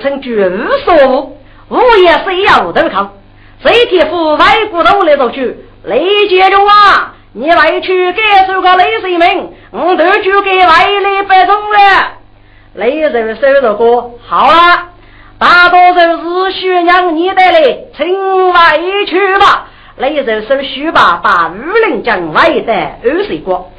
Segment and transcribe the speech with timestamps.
[0.00, 3.12] 称居无所无，无也非要无头靠。
[3.62, 5.56] 谁天父外骨头来走去？
[5.84, 12.12] 雷杰中啊，你来去感受个雷水名，我都去给外来百种了。
[12.74, 14.88] 雷人收着过，好了，
[15.38, 19.68] 大多数是需让你带来，请外去吧。
[19.96, 23.70] 雷人收须把把五林将外带二水过。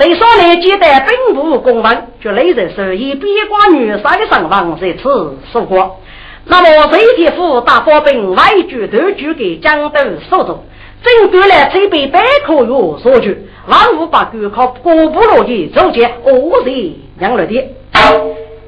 [0.00, 6.00] 对少年接待并不公平，就雷人是以边关女杀的上方在此说过。
[6.46, 9.98] 那么飞天府大发兵外举都举给江都
[10.30, 10.64] 所中，
[11.02, 17.52] 正对了这杯百口药所举，万物把狗靠过不落的走见恶人养了的，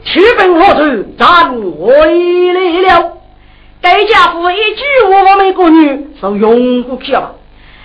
[0.05, 1.97] 取本何处战回
[2.53, 3.13] 来了？
[3.81, 7.37] 该家父一句我们个女是永不去了，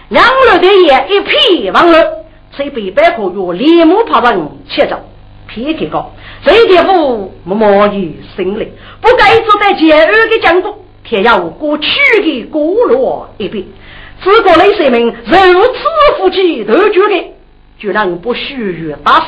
[0.10, 2.17] 养了的也一屁忘了。
[2.58, 5.00] 谁被白虎用立木爬上切着，
[5.48, 6.12] 皮皮高，
[6.44, 11.88] 谁的父默默于心里，不该坐在监狱的江中，天要过去
[12.24, 13.64] 的孤落一边。
[14.24, 17.36] 自古雷神们如此夫妻都觉得，
[17.78, 19.26] 居然不须臾打死，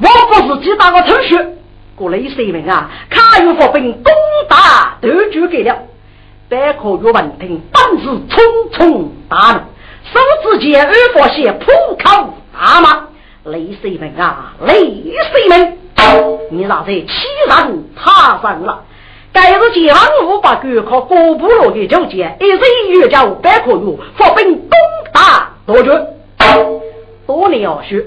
[0.00, 1.48] 我不是几大个同学，
[1.96, 4.12] 过雷神们啊，卡有佛兵攻
[4.48, 5.76] 打都举给了，
[6.48, 8.38] 白虎玉闻听，当时匆
[8.72, 9.58] 匆打怒，
[10.12, 11.74] 手指监狱发现破
[12.04, 12.34] 口。
[12.58, 13.06] 阿妈，
[13.44, 14.74] 雷水门啊，雷
[15.30, 15.78] 水门，
[16.50, 17.06] 你那在欺
[17.48, 18.82] 人他人了？
[19.32, 22.58] 该是解放五把关靠高部落的纠结，一日
[22.98, 24.70] 越叫百可有发兵攻
[25.12, 25.90] 打夺取，
[27.26, 28.04] 多年要学，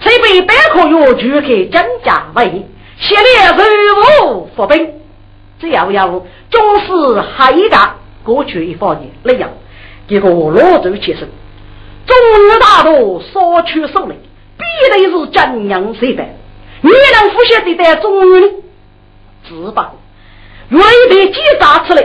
[0.00, 2.66] 才被百可有举开真假为
[2.98, 4.92] 现列任务发兵，
[5.58, 7.76] 只要要终是还一个
[8.22, 9.50] 过去一方的那样，
[10.06, 11.28] 结果罗州起身。
[12.08, 12.16] 中
[12.48, 14.14] 日大都所取手里，
[14.56, 16.24] 必得是真阳谁的？
[16.80, 18.54] 你能复写的在中日
[19.46, 19.94] 自保，
[20.68, 22.02] 若被击杀出来，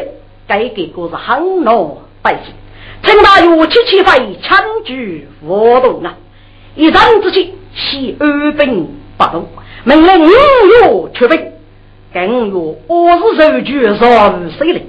[0.48, 2.54] 该给个是很恼百姓。
[3.02, 6.16] 陈大元七七飞参举活动啊！
[6.76, 9.48] 一战之际，系二兵不动，
[9.84, 11.52] 命令五月出兵。
[12.14, 12.56] 更月
[12.88, 14.86] 我是受举上谁嘞？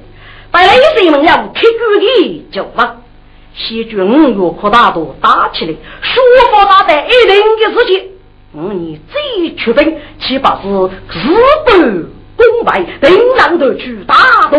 [0.51, 3.04] 带来一们要开局的就方。
[3.57, 5.73] 西军五月扩大都打起来，
[6.03, 8.11] 说发大在一定的事情。
[8.53, 9.15] 五年再
[9.57, 11.19] 出兵，岂不是事
[11.65, 11.81] 半
[12.37, 12.85] 功倍？
[13.01, 14.15] 定然得去大
[14.51, 14.59] 都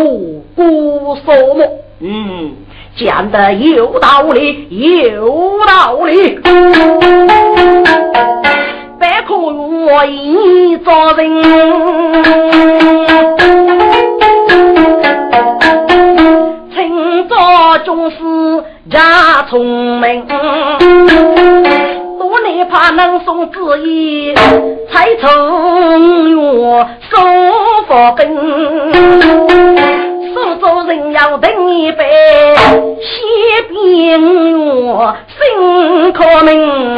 [0.54, 1.22] 过什
[1.54, 1.68] 么？
[2.00, 2.56] 嗯，
[2.96, 6.40] 讲的有道理，有道理。
[8.98, 11.26] 别可我一做人。
[17.84, 18.16] 总是
[18.90, 20.24] 家聪明，
[22.18, 24.32] 多年怕能送子意，
[24.92, 27.20] 才从月送
[27.88, 28.22] 佛兵。
[30.32, 32.04] 苏州人要等一杯，
[33.00, 33.24] 西
[33.68, 36.94] 边月心可明。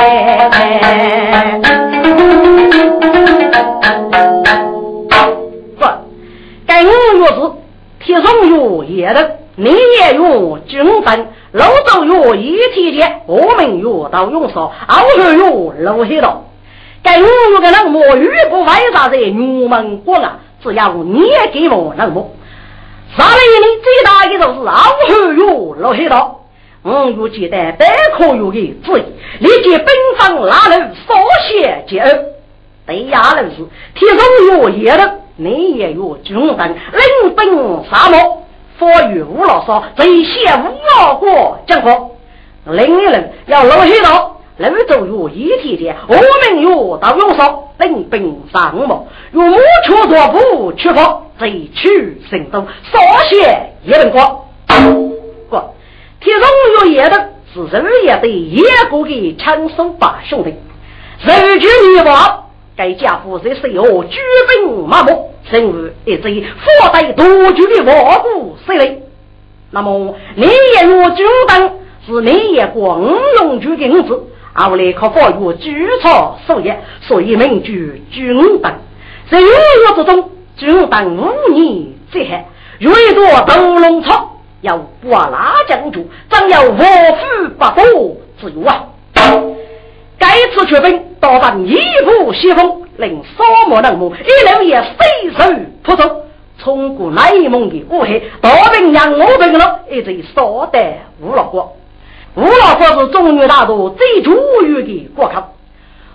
[5.79, 5.87] 不，
[6.67, 6.87] 该五
[7.17, 7.35] 月是
[8.01, 9.37] 天上月夜的。
[9.61, 16.45] 你也用军分，老周用一体间，我们用到用少，二月用老黑道。
[17.03, 20.41] 该五月的人么，遇不外啥在牛门关啊？
[20.63, 22.31] 只要你也给我人么？
[23.17, 23.67] 啥来呢？
[23.83, 26.41] 最大的就是二月用老黑道。
[26.83, 27.87] 五月记得百
[28.17, 29.03] 科有的主意，
[29.39, 29.87] 立即奔
[30.19, 31.15] 放拉人，稍
[31.49, 32.27] 写结恩。
[32.87, 38.45] 对呀，人是天上有野人，你也有军分，领兵沙漠。
[38.79, 42.11] 佛与吴老少最先无老过讲课，
[42.65, 49.01] 另一人要老黑道，楼州有一体的，我们有到用少，领兵上马，
[49.33, 54.47] 用木车作步出发，贼取行动，稍写一人过。
[55.51, 55.75] 过，
[56.21, 56.49] 天中
[56.81, 60.55] 有夜的是日夜的野过的轻松把兄弟，
[61.25, 62.48] 日军女王。
[62.79, 64.17] 该家伙在随后举
[64.63, 69.03] 兵马目，成为一支富带多军的万古势力。
[69.73, 71.73] 那么，你也若军等
[72.07, 73.03] 是你也光
[73.41, 74.23] 荣举的五子，
[74.53, 78.73] 而来可发育举草树叶，所以名句军等。
[79.29, 82.45] 在五月之中，军等五年最黑，
[82.79, 88.87] 越多斗龙草，要刮拉将军，怎有我夫不多之忧啊！
[90.19, 96.23] 该次出兵，到达一步西风，令沙漠人木一两也飞手扑走。
[96.61, 101.77] 冲过内蒙的乌黑，大兵让我兵了，一直杀得吴老国。
[102.35, 105.35] 吴老国是中原大都最主要的国客，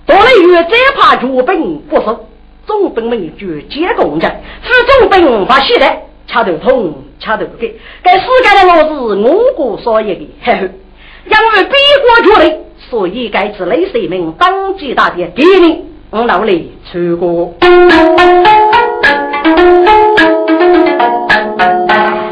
[0.05, 2.27] 到了月再怕主兵不守，
[2.65, 4.69] 总兵们就接攻战，是
[4.99, 5.85] 总兵把血的
[6.27, 7.79] 掐头痛，掐头给。
[8.03, 10.71] 该世界的我是我国所有的，嘿嘿，
[11.25, 12.57] 因为北国绝力，
[12.89, 17.53] 所以该次雷水名当机大典给你，我努力出国。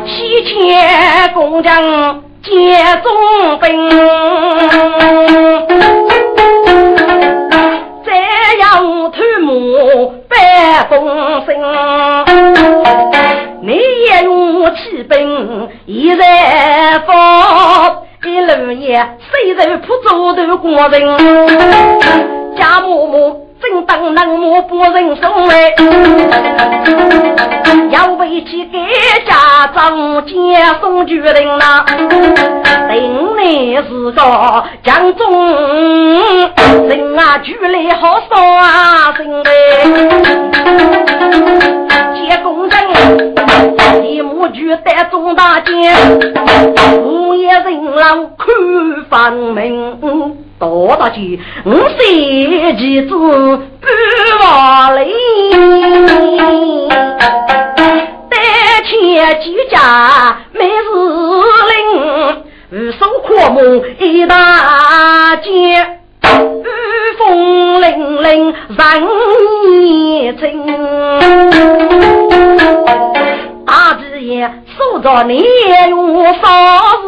[0.06, 2.52] 西迁工匠接
[3.04, 3.12] 中
[3.60, 3.90] 兵，
[8.06, 8.12] 再
[8.60, 11.50] 要土木办风声。
[13.64, 16.18] 你也用骑兵一人，
[18.76, 21.18] 虽然铺走的国人，
[22.58, 23.48] 家母母。
[23.62, 25.72] 正当能木不人送来，
[27.92, 28.80] 要为其给
[29.24, 30.34] 家长接
[30.82, 31.86] 送决定呐。
[32.90, 35.32] 定你是个江中
[36.90, 39.50] 人啊，举来好伤心嘞。
[42.16, 43.31] 接工人，
[44.04, 45.72] 一母举带中大街，
[47.00, 48.48] 午夜人老看
[49.10, 50.38] 房门。
[50.60, 53.18] 多大气，五岁几子不
[54.44, 55.12] 忘礼，
[58.30, 58.38] 带
[58.86, 60.70] 钱几家每日
[61.72, 61.80] 领，
[62.74, 65.50] 五手阔木一大街，
[66.22, 66.64] 雨
[67.18, 67.86] 风凛
[68.22, 68.78] 凛人
[70.38, 70.46] 情，
[73.72, 75.46] 大子爷守着年月
[76.42, 76.50] 少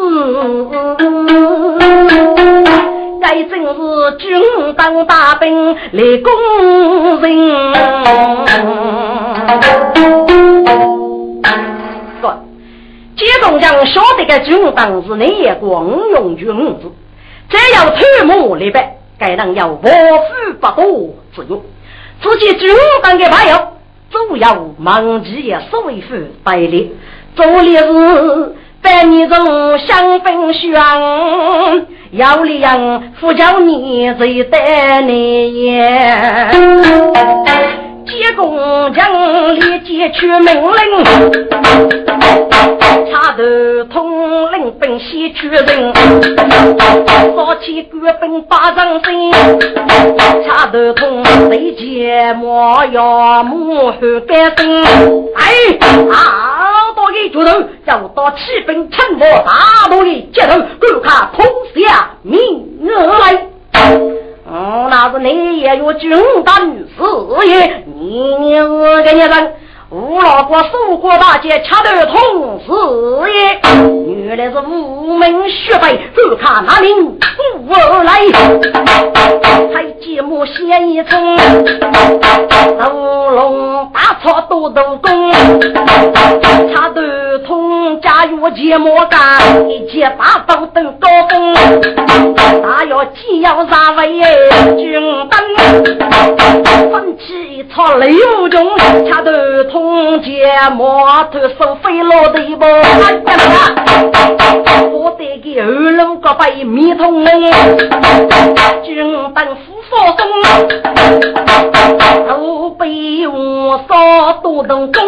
[3.20, 7.74] 该正是军当大兵来攻人。
[12.22, 12.34] 说，
[13.14, 16.46] 解放将晓得个军当是你也光荣军
[16.80, 16.90] 子，
[17.50, 19.90] 只要土木立白，该人要我夫
[20.58, 21.62] 不多自由。
[22.22, 23.68] 自己军当的朋友，
[24.14, 26.14] 主要忙起也所谓夫
[26.44, 26.92] 代理，
[27.34, 28.54] 做的是。
[28.84, 35.80] 百年中相分香，要里样呼叫你最得你也。
[38.06, 41.04] 接工匠立即出命令，
[43.10, 43.42] 插头
[43.90, 49.32] 统领兵西去人，烧起官兵把上身，
[50.46, 52.06] 插头统随即
[52.36, 53.94] 莫要母后
[54.26, 54.84] 干身，
[55.36, 55.42] 哎
[56.12, 56.92] 啊！
[56.94, 61.44] 到一脚头，要到起兵城堡大路的街头，观看通
[61.74, 62.32] 下明
[62.82, 64.23] 日来。
[64.46, 66.10] 哦，那是你也有军
[66.44, 66.86] 胆事
[67.46, 69.54] 业，你是个人。
[69.90, 72.70] 吴老国守国大捷，恰得同事
[73.32, 73.60] 也。
[74.26, 77.18] 原来是无名血辈，就看那领
[77.68, 78.12] 我来。
[79.72, 81.36] 才寂寞写一层，
[82.78, 85.32] 斗龙大草都斗功。
[86.74, 91.54] 恰得同家有寂寞干，一切大刀登高峰。
[93.04, 94.18] 大要既要三位
[94.78, 94.92] 军
[95.28, 98.66] 灯，分起草雷无中，
[99.10, 99.94] 恰得同。
[99.94, 102.68] 中间摩托手飞落的一波，
[104.92, 107.30] 我得给二龙个背米桶嘞，
[108.84, 110.20] 军灯扶佛松，
[112.28, 115.02] 后背我扫多动工，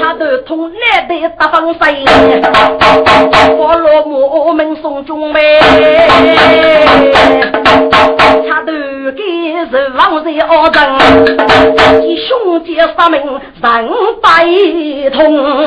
[0.00, 2.04] 他都通来的大风水，
[3.56, 5.40] 佛罗木门送中呗，
[8.48, 8.72] 他都
[9.12, 9.22] 给
[9.70, 10.30] 是王在
[10.64, 10.80] 二等，
[12.00, 12.74] 你兄弟。
[12.96, 13.82] 发明人百
[15.10, 15.66] 通，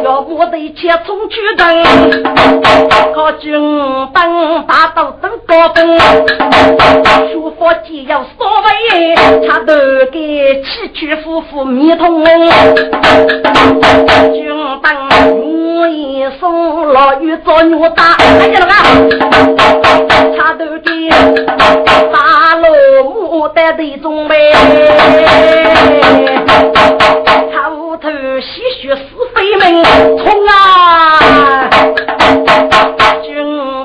[0.04, 1.84] 要我得切从去征，
[3.14, 3.54] 靠军
[4.14, 6.00] 灯大刀登高峰，
[7.32, 8.48] 书法既要所
[8.92, 9.16] 谓，
[9.48, 9.74] 他都
[10.12, 12.24] 给七曲夫妇迷通，
[14.34, 14.48] 军
[14.82, 14.88] 灯
[15.80, 18.66] 我一送老于做牛打，哎呀那
[19.10, 21.10] 个，他都给
[22.12, 22.70] 大老
[23.04, 24.54] 母带的中备，
[27.54, 29.02] 他屋头吸血死
[29.34, 29.84] 飞门
[30.18, 30.52] 冲啊！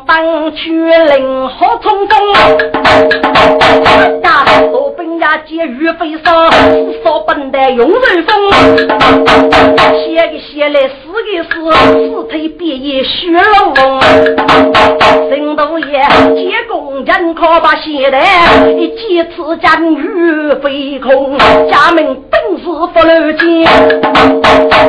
[0.06, 2.16] 当去令何冲锋，
[4.22, 6.48] 家多兵呀皆欲飞上，
[7.02, 8.50] 少本的用人风。
[10.04, 14.00] 写个写来死个死，死腿别也血龙龙。
[15.28, 16.00] 神都爷
[16.36, 18.16] 接工人可把写的，
[18.78, 21.36] 一几次战雨飞空，
[21.68, 23.64] 家门本是不漏见，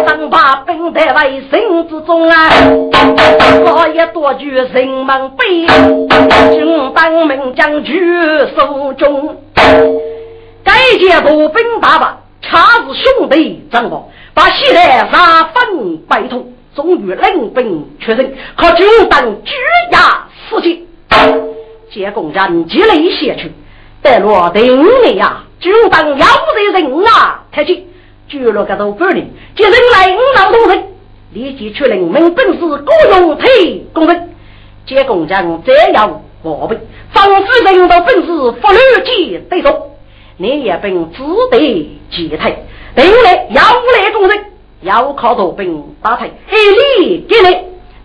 [0.06, 2.50] 当把兵在外身之中啊，
[3.66, 5.66] 我也多举人门碑，
[6.54, 7.98] 军当门将举
[8.58, 9.38] 手中，
[10.66, 19.54] 该届步兵打吧，恰是兄弟张宝，把西来杀分百通，终于领兵确认，可军当举
[19.94, 20.86] 压死去，
[21.90, 23.54] 结公人积累写去，
[24.02, 27.88] 得落定你呀，军当要得人啊，太急，
[28.28, 30.84] 举了个都半年，接人来五老多人，
[31.32, 34.34] 立即确认门本是各用推工人。
[34.88, 36.78] 结工匠这样我备，
[37.12, 39.92] 防止人道本事不乱接对手，
[40.38, 42.64] 你也本只得接退。
[42.96, 44.46] 另来要来工人，
[44.82, 47.36] 要靠多兵打退，一力给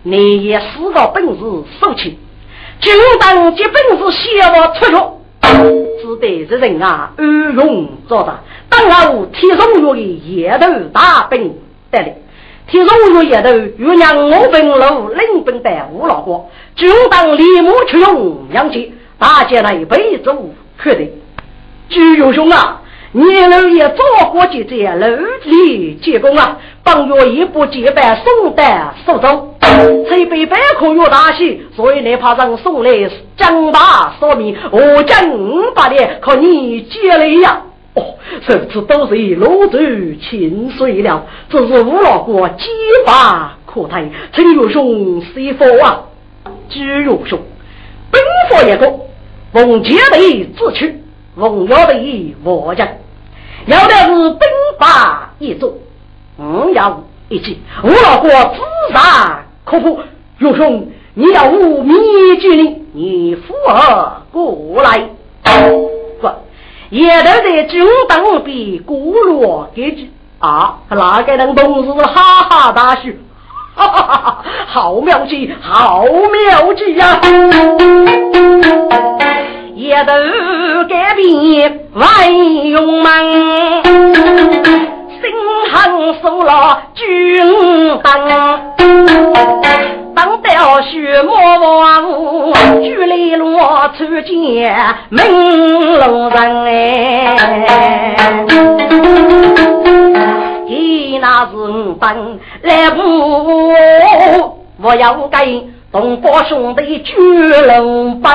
[0.03, 1.39] 你，你也四个本事
[1.79, 2.19] 收起。
[2.81, 4.97] 就当这本事写我出去，
[6.01, 11.55] 只得这人啊，安用做的，当我天中月的夜头大兵
[11.89, 12.17] 得来。
[12.67, 16.45] 天中月夜头，又让我本路领兵带五老哥。
[16.75, 21.11] 就当立马去用杨气，大家来备足可得。
[21.89, 25.07] 朱勇兄啊，你老爷做过几这楼
[25.43, 28.63] 里结功啊，本月一步结拜送得
[29.05, 29.55] 苏州，
[30.09, 32.91] 这杯百可有大喜，所以你怕让送来
[33.37, 37.61] 江大说明，我将五百年可你接来呀。
[37.95, 42.65] 哦甚至都是以楼清水了只是吴老哥激
[43.05, 46.05] 发可叹曾有兄是佛啊
[46.69, 47.39] 知有兄
[48.11, 49.07] 本佛也够
[49.51, 50.95] 奉节的自取去
[51.35, 52.87] 奉药的意我家
[53.67, 54.39] 要的是兵
[54.79, 55.79] 法一族
[56.37, 59.99] 无涯无一计吴老哥自杀可夫
[60.39, 65.09] 有兄你要无名一句你复合过来。
[66.93, 73.01] 不，也都在军当比古罗给句啊，哪个人同时哈哈大笑？
[73.75, 77.19] 哈哈哈哈好妙计，好妙计呀！
[79.73, 80.13] 也都
[80.87, 82.31] 改变万
[82.67, 85.31] 用门，心
[85.71, 88.29] 狠手辣军当，
[90.15, 91.35] 当雕须莫
[91.79, 94.75] 忘，举雷落出见
[95.09, 97.35] 门龙人哎。
[100.67, 103.73] 你那是五本来不？
[104.81, 108.31] 我要给东方兄弟举龙本，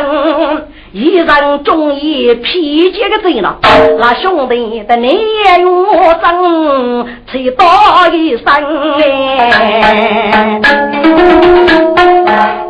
[0.92, 3.56] 一人中意披肩个贼了。
[3.98, 5.16] 那兄弟的脸
[5.64, 7.66] 我争，才多
[8.14, 8.44] 一声
[9.00, 10.60] 哎。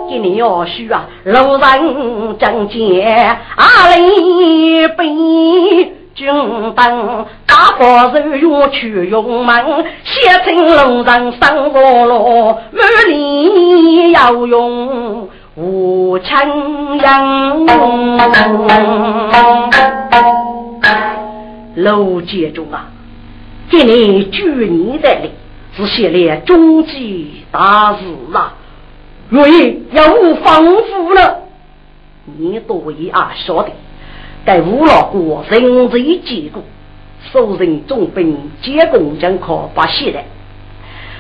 [0.08, 5.94] 今年要许啊，路人正见阿里悲。
[6.14, 6.26] 军
[6.74, 16.36] 灯大把人用去用门，写成龙人生活罗，满里要用五千
[16.98, 17.66] 人。
[21.76, 22.88] 楼杰中啊，
[23.70, 25.30] 今年举年的里
[25.76, 27.98] 是写了终极大事
[28.36, 28.54] 啊，
[29.30, 31.42] 若因要无防腐了，
[32.38, 33.70] 你多为啊晓得。
[34.46, 36.62] 在五老国人贼结果，
[37.30, 40.20] 受人重兵结工将可把血的，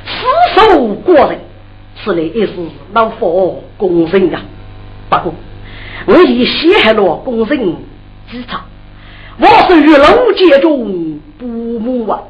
[0.06, 0.24] 死
[0.54, 1.38] 守国人，
[2.02, 2.54] 此类也是
[2.94, 4.40] 老佛公人啊。
[5.10, 5.34] 不过，
[6.06, 7.76] 我已陷害了公人
[8.30, 8.64] 之差，
[9.38, 12.22] 我是与龙界中不母啊。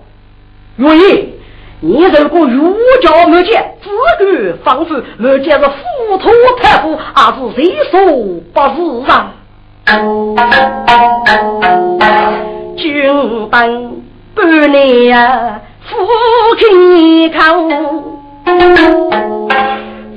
[0.75, 1.33] 若因
[1.81, 6.29] 你如果儒家没见，自个仿佛没见是浮屠
[6.61, 8.01] 太傅，而是谁说
[8.53, 9.33] 不是啊？
[12.77, 14.03] 军本
[14.35, 15.97] 半年夫
[16.59, 17.39] 亲口，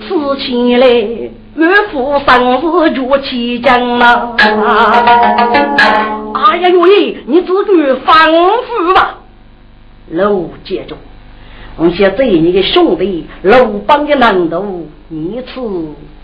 [0.01, 0.07] 此
[0.39, 4.35] 前来岳父生日就起将了。
[6.33, 9.19] 哎呀，喂，你自个防护吧。
[10.09, 10.97] 楼接着，
[11.77, 15.53] 我想这你的兄弟楼帮的难度，你是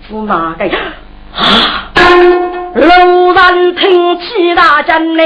[0.07, 0.65] 是哪个？
[1.35, 1.91] 啊！
[2.75, 5.23] 路人听起大阵来，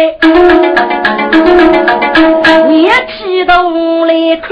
[2.68, 4.48] 捏起头来看。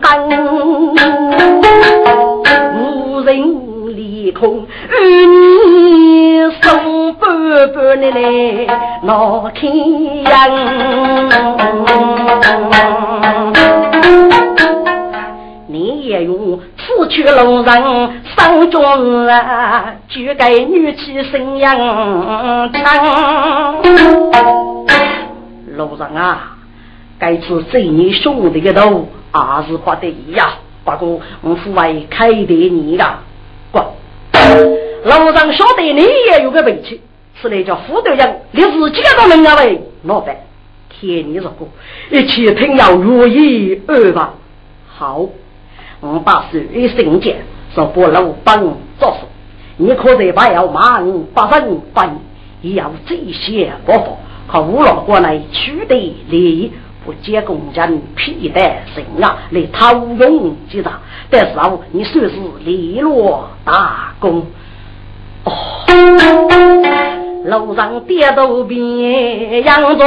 [0.00, 0.94] 灯，
[2.76, 3.30] 无人
[3.96, 7.22] 离空，与你送半
[7.72, 8.20] 半的来
[9.02, 10.24] 闹天你
[16.20, 17.64] 也用此去路人
[18.36, 21.76] 上中啊，就给女婿生养
[22.72, 23.82] 长。
[25.76, 26.56] 路人啊！
[27.18, 30.54] 该次这你兄弟的头还是不得呀！
[30.84, 33.18] 不过我父为开的你呀，
[33.70, 33.78] 不，
[35.04, 37.00] 老张晓得你也有个委屈，
[37.40, 40.36] 是那叫副队长，你自己都能啊喂，老板，
[40.88, 41.54] 天你这个
[42.10, 44.34] 一切听要如意二吧。
[44.88, 45.26] 好，
[46.00, 47.36] 我把手一伸进，
[47.74, 48.58] 说不老帮
[48.98, 49.26] 做事，
[49.76, 51.04] 你可得把要忙，
[51.34, 52.18] 不人办，
[52.62, 54.04] 也要这些不法，
[54.48, 55.94] 靠五老过来取得
[56.28, 56.72] 利益。
[57.02, 60.92] 不接工人皮带神啊，来讨用几张，
[61.30, 64.44] 但是啊，你算是立落大功。
[65.44, 65.52] 哦，
[67.46, 70.06] 楼上跌倒边杨中，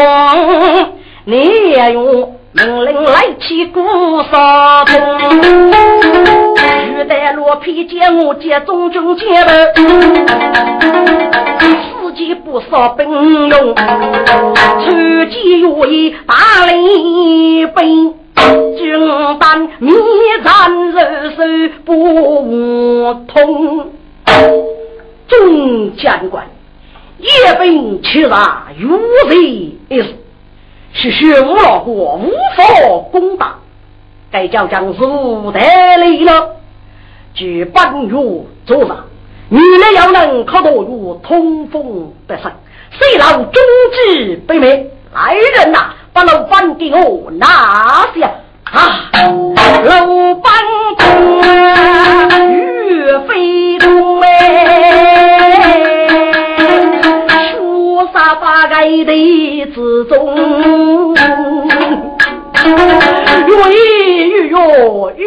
[1.25, 1.35] 你
[1.71, 3.81] 也用命令来起鼓
[4.31, 4.95] 杀通，
[6.87, 9.73] 玉带罗皮接我接中军接了。
[12.15, 13.09] 既不少兵
[13.47, 18.13] 勇，出击愿意打领兵，
[18.77, 19.91] 军班密
[20.43, 21.37] 战热手
[21.83, 23.91] 不通。
[25.27, 26.45] 众将官，
[27.17, 29.35] 夜兵欺杀，如贼
[29.89, 30.13] 一死，
[30.93, 32.63] 是血无老国无法
[33.11, 33.55] 攻打，
[34.31, 36.49] 该叫将士得力了，
[37.33, 38.15] 举半月
[38.65, 39.05] 做上。
[39.49, 42.51] 女人要能靠得住通风得胜，
[42.91, 43.53] 谁劳忠
[43.91, 44.91] 志不灭？
[45.13, 47.47] 来人呐，把老板给我拿
[48.15, 48.31] 下！
[48.63, 49.11] 啊，
[49.83, 50.53] 老板
[52.47, 53.31] 岳飞
[59.05, 61.15] 的之中，
[63.47, 63.77] 越越
[64.47, 64.57] 越
[65.15, 65.23] 越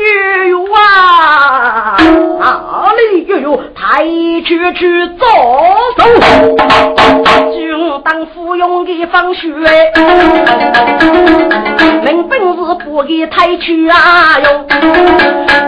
[0.49, 1.97] 越啊！
[2.38, 5.25] 哪里有太去去走
[5.97, 6.01] 走？
[7.53, 7.57] 军
[8.05, 9.49] 当服用的方血，
[12.05, 14.66] 明本事不给太去啊哟。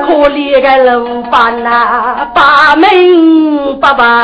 [0.06, 4.22] 可怜个老板呐，把命爸爸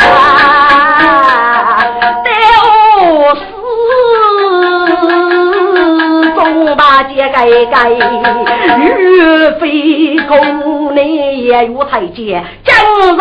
[5.08, 6.74] 死。
[6.76, 12.74] 八戒盖盖，岳飞公你也有台阶，江
[13.16, 13.18] 上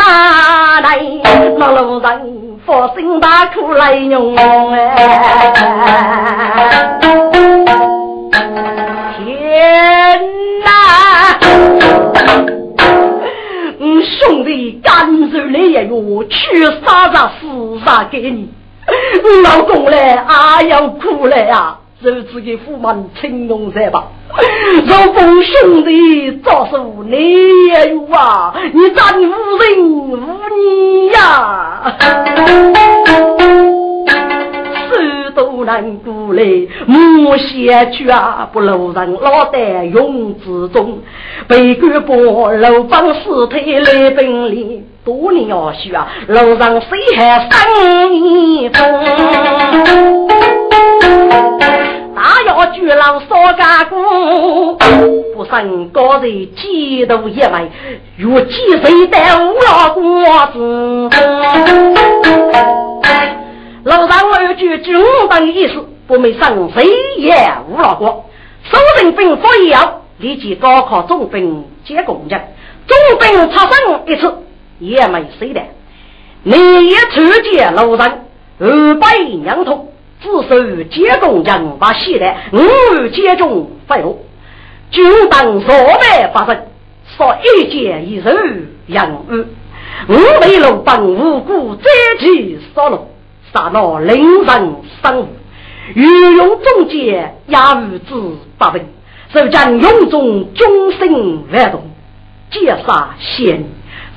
[0.81, 0.99] 来，
[1.57, 4.75] 那路人佛心把苦来用哎，
[9.17, 10.19] 天
[10.65, 11.37] 哪！
[14.19, 18.49] 兄弟，干脆你也有去杀杀死杀给你，
[19.43, 21.77] 老公嘞，啊要哭了呀！
[22.03, 24.03] 手指给驸马青龙山吧，
[24.87, 27.15] 老公兄弟遭受你
[27.67, 31.81] 也有啊，你咱无人无你呀，
[33.07, 33.32] 手
[35.35, 40.99] 都难过嘞，莫写去啊，不露人老在勇之中，
[41.47, 45.91] 被官波楼帮尸体来本领，多年要学，
[46.27, 49.03] 楼上谁还生一风？
[52.15, 54.77] 大要巨浪烧干锅，
[55.35, 57.71] 不胜高人几度一枚，
[58.17, 60.01] 如几岁的五老锅
[60.53, 61.09] 子。
[63.83, 64.95] 楼上二句军
[65.29, 66.85] 等意思，不没生谁
[67.17, 67.35] 也
[67.69, 68.29] 无老锅。
[68.63, 72.39] 守人兵发要，立即高考中兵接工匠，
[72.87, 74.33] 中兵出生一次
[74.79, 75.61] 也没谁的。
[76.43, 76.55] 你
[76.89, 78.19] 也出见楼上
[78.59, 79.89] 二百两头。
[80.21, 84.19] 自首接中将把西来，五接中发落，
[84.89, 85.67] 军当所
[85.99, 86.67] 败发生，
[87.17, 88.29] 说一箭一手
[88.87, 89.45] 杨五，
[90.07, 91.83] 五位路帮无辜再
[92.21, 92.99] 起杀戮，
[93.53, 95.27] 杀了令人生
[95.93, 98.85] 御用中间压五子八分，
[99.33, 101.83] 受将勇中终身万动，
[102.49, 103.63] 劫杀先，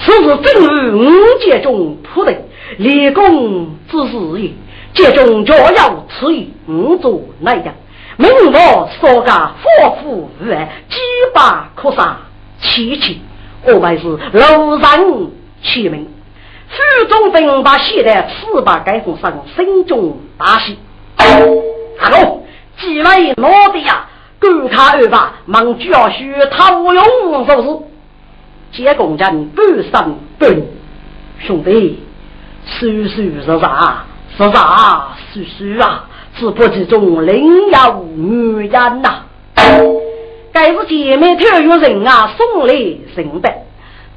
[0.01, 2.35] 此时正如五节中铺的
[2.79, 4.51] 立功之日也。
[4.95, 7.75] 这种就要赐予五座那样，
[8.17, 10.97] 明我所家夫妇无爱，几
[11.35, 12.17] 把可杀
[12.63, 13.21] 七七，
[13.67, 15.31] 我们是楼上
[15.63, 16.09] 齐名。
[16.77, 20.79] 府中兵把现在四把改封上，心中大喜。
[21.99, 22.41] 好，
[22.79, 24.07] 几位老弟呀，
[24.39, 27.79] 赶卡二把，忙就要需讨用做事。
[28.73, 30.63] 结公人半生半
[31.41, 32.03] 兄弟，
[32.67, 34.05] 叔叔是啥？
[34.37, 35.09] 是啥？
[35.33, 36.05] 叔叔啊，
[36.39, 39.23] 是不知中另有女人呐。
[40.53, 43.63] 该是姐妹特有人啊，送来人白。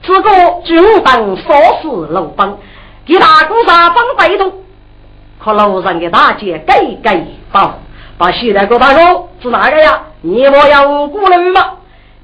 [0.01, 0.29] 这个
[0.63, 2.57] 军当少时楼帮，
[3.05, 4.53] 给大哥上帮背动，
[5.43, 7.79] 可楼上的大姐盖盖包，
[8.17, 10.03] 把西来个大哥是哪个呀？
[10.21, 11.73] 你我要过来吗？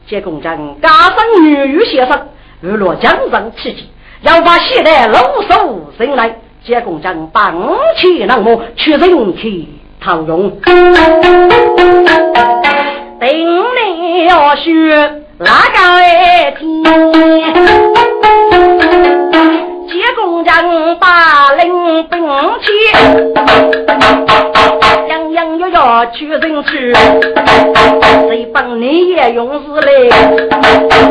[0.08, 2.28] 结公将加上女婿先生，
[2.62, 3.90] 日落江上奇迹，
[4.22, 5.18] 要把西来露
[5.50, 6.36] 手人来。
[6.64, 7.56] 结公将当
[7.96, 9.68] 起那么去人去
[10.02, 10.50] 讨用，
[13.20, 13.32] 定
[13.76, 15.25] 你要学。
[15.38, 17.95] 哪个天？
[20.16, 22.28] 公将把领兵
[22.62, 22.72] 去。
[25.10, 26.94] 洋洋要要去人去，
[28.30, 30.10] 谁帮你也勇士嘞？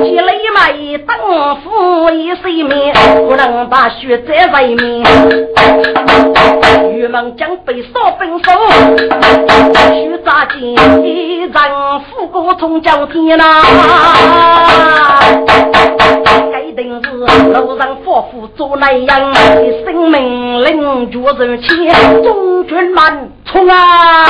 [0.02, 1.16] 积累嘛一等
[1.62, 2.94] 富一水面，
[3.26, 5.04] 不能把血在外面。
[6.92, 8.52] 玉门将被烧分手，
[9.92, 11.52] 须扎进一人
[12.10, 13.62] 富过从江天呐。
[16.52, 17.10] 该定是
[17.52, 19.38] 路上佛父做那样的
[19.84, 24.26] 生命领决人前，中军满冲啊！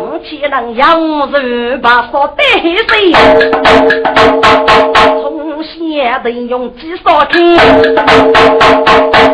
[0.00, 3.12] 我岂能养人把烧带水？
[5.22, 7.36] 从先得用几少钱？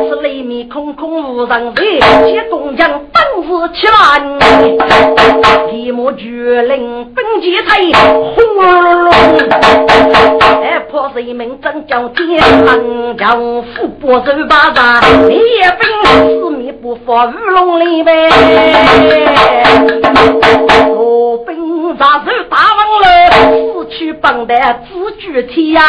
[0.08, 1.82] 是里面空空无人在，
[2.26, 3.92] 接工匠本事起来，
[5.70, 7.80] 提莫巨灵本节台，
[8.34, 9.12] 轰隆隆，
[11.14, 12.42] 哎破水门真叫天，
[13.16, 15.78] 叫富伯走巴扎，你也分
[16.40, 18.28] 四面不发乌龙里呗，
[20.88, 21.56] 我本
[21.96, 23.63] 杀手打王了，死
[23.96, 24.54] 去帮的
[24.88, 25.82] 自具体呀，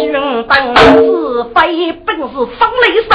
[0.00, 0.12] 军
[0.48, 3.12] 当自非本是风雷少，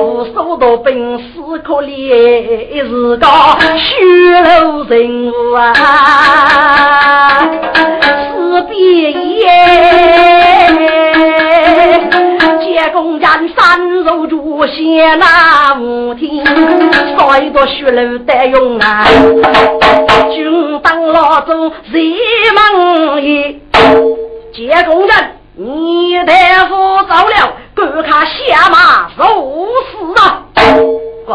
[0.00, 1.24] 无数多本死
[1.64, 3.26] 可怜，是个
[3.78, 3.86] 虚
[4.30, 5.64] 楼人物啊，
[7.74, 8.74] 是必
[9.38, 9.48] 也。
[12.60, 19.04] 结公战三肉猪先拿五天，一多血路得用啊！
[20.32, 22.16] 军当老总谁
[22.54, 23.60] 忙也？
[24.52, 26.74] 结公战，你大夫
[27.08, 30.42] 走了，赶看下马受死啊！
[31.26, 31.32] 不，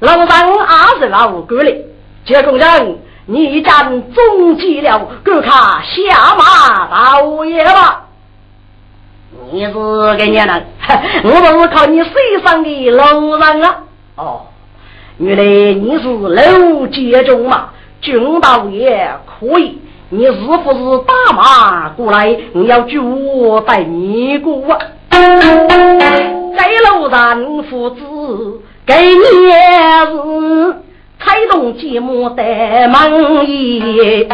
[0.00, 1.86] 老张阿是老五哥嘞。
[2.26, 2.86] 结公战，
[3.26, 5.52] 你战中计了，赶看
[5.84, 8.08] 下马老爷吧。
[9.52, 10.64] 你是个娘人，
[11.24, 12.12] 我不是靠你身
[12.44, 13.76] 上的路人啊！
[14.16, 14.42] 哦，
[15.18, 17.70] 原来你是楼街中嘛？
[18.00, 19.78] 军道也可以。
[20.12, 22.36] 你是不是打马过来？
[22.52, 24.80] 我要救我带你过啊！
[25.10, 28.00] 在楼上父子，
[28.84, 29.14] 给你
[29.50, 30.74] 是
[31.18, 32.42] 开动节目的
[32.88, 34.26] 门爷，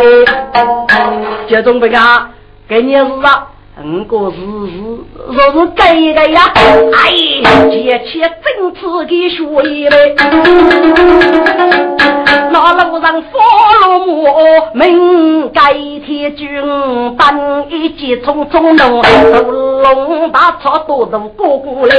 [1.49, 2.31] 接中不干，
[2.69, 3.49] 给你是啊！
[3.79, 4.75] 五个日日
[5.29, 6.41] 若是改改呀，
[6.95, 7.13] 哎，
[7.71, 9.37] 借钱真次给学
[9.69, 10.17] 一嘞。
[12.51, 13.39] 那路上佛
[13.87, 14.25] 罗木
[14.73, 15.75] 门改
[16.07, 16.49] 天军
[17.17, 19.03] 班一骑匆匆弄，
[19.83, 21.95] 龙大草多都过过来。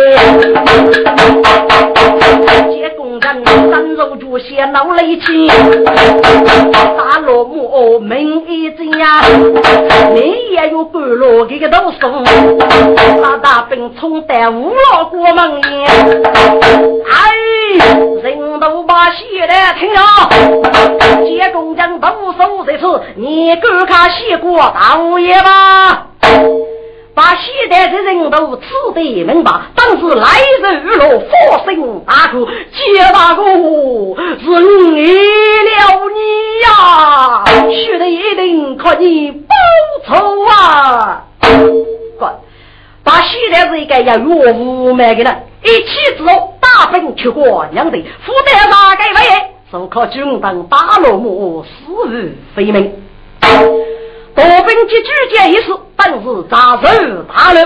[2.70, 5.48] 接工人三肉猪先闹雷气，
[5.86, 9.22] 大罗木门一进呀，
[10.14, 11.68] 你也有半路给个。
[11.68, 12.24] 都送，
[13.22, 15.86] 那大兵冲得五老过门宴，
[17.06, 17.14] 哎，
[18.24, 20.30] 人都把血来听啊！
[21.26, 26.08] 接工人都手这次，你敢看西瓜大爷吧？
[27.18, 30.28] 把现代的人都吃得明白，当时来
[30.62, 31.20] 日娱乐，
[31.58, 35.02] 发生大哥，接大哥是为
[35.64, 35.80] 了
[36.14, 36.20] 你
[36.62, 39.56] 呀，学的一定可以报
[40.06, 42.40] 仇啊哥
[43.04, 49.18] 把现在是一个要岳父买的人，一起之后大奔去过娘的，负担大概为
[49.72, 52.94] 手靠军当大罗木，死于非命。
[54.38, 57.66] 多兵及举荐一事，本是杂手大乱，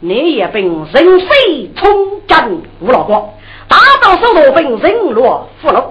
[0.00, 3.28] 你也兵人非冲战无老光，
[3.68, 5.84] 大刀手多兵人落俘虏，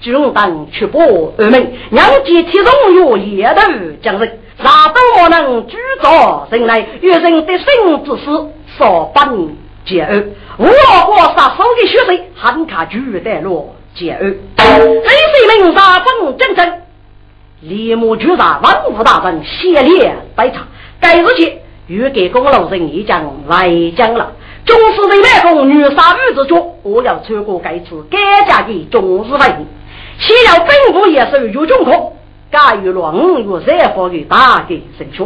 [0.00, 1.00] 军当去报
[1.36, 3.60] 二门，娘接提荣誉也都
[4.00, 4.38] 将人。
[4.58, 8.30] 哪都我能举着人来，与人的生之事，
[8.78, 10.24] 少本解恶。
[10.58, 10.66] 我
[11.06, 14.24] 国杀手的血水，汉卡举带落解恶。
[14.24, 16.82] 人水门杀风阵阵，
[17.60, 20.66] 立马就杀万武大阵，血烈百场。
[21.00, 24.32] 该日起，欲给公路人一将来将了。
[24.66, 29.66] 中士的外公女杀女之主，我要穿过该次改嫁给中士为人。
[30.18, 32.12] 先要本部也是有中科，
[32.50, 35.24] 该与落五月三号的大概生效。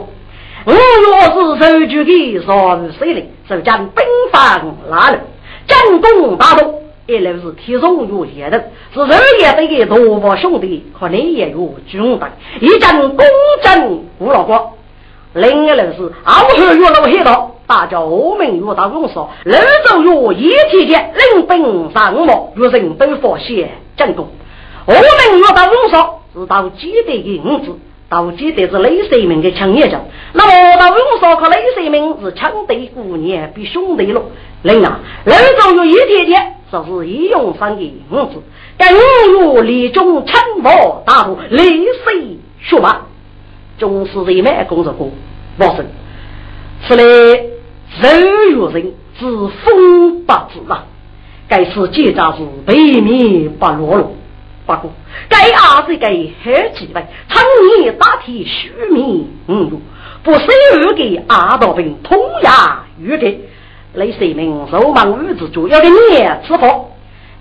[0.66, 5.18] 五月是受举的上岁令，受将兵法拉了，
[5.66, 6.80] 进攻大都。
[7.10, 13.26] 一路是天中有贤人，是日夜对给多伯兄弟和你也有军等，一阵公
[13.62, 14.70] 正无老光。
[15.34, 19.56] 另一路是傲河越路黑道，大叫我们越到勇说，路
[19.88, 24.28] 走越一天天领兵上马，越人都发现进攻。
[24.86, 27.76] 我们越到勇说，是到基地的五子，
[28.10, 29.98] 到基地是雷水明的强业者。
[30.34, 34.20] 那么到勇说和雷水明是强队姑娘比兄弟了。
[34.62, 36.54] 另啊，路走越一天天。
[36.70, 38.42] 说是一用三的五子，
[38.78, 43.00] 该五月立中称王大户，立谁学马？
[43.76, 45.10] 中是人脉工作过，
[45.56, 45.86] 不是，
[46.86, 47.04] 是来
[48.00, 49.26] 肉月人之
[49.64, 50.84] 风八字啊！
[51.48, 54.12] 该是结扎是北面不落落，
[54.76, 54.92] 不过
[55.28, 57.42] 该儿子该好几位，常
[57.80, 59.78] 年大体虚名五月，
[60.22, 63.48] 不是二给阿道兵同样预给。
[63.94, 66.90] 雷神明手忙日子主要的年吃货，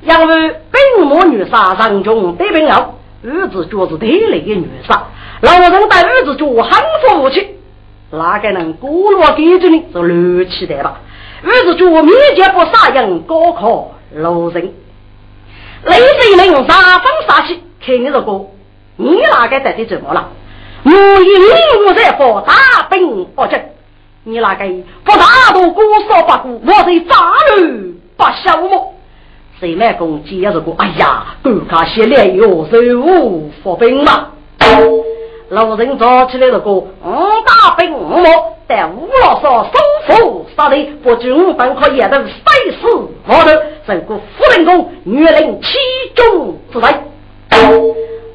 [0.02, 5.04] 因为本母女杀上中得病后，日子主是得来的女杀，
[5.42, 6.72] 老人带日子主很
[7.08, 7.56] 服气，
[8.10, 9.84] 哪个能过落给着呢？
[9.94, 11.02] 就乱起来吧？
[11.44, 14.74] 日子主面前不杀人，高考老人。
[15.84, 18.46] 雷神明杀风杀气，看你这个，
[18.98, 20.30] 你哪个得的怎么了？
[20.84, 23.60] 母一我在火大兵不进。
[24.24, 24.65] 你那个
[25.04, 27.15] 不大度姑说不顾，我是渣
[27.58, 28.94] 女不孝么？
[29.60, 30.74] 谁卖公鸡也是个？
[30.78, 34.28] 哎呀，干卡些脸哟，手无佛兵嘛。
[35.50, 38.24] 老人早起来了个，五大兵五毛，
[38.68, 39.72] 但五老少收
[40.06, 42.32] 服杀敌，不军本可也能赛
[42.80, 42.88] 死
[43.26, 43.50] 我头，
[43.88, 45.76] 受过夫人公，女人其
[46.14, 46.86] 中之位。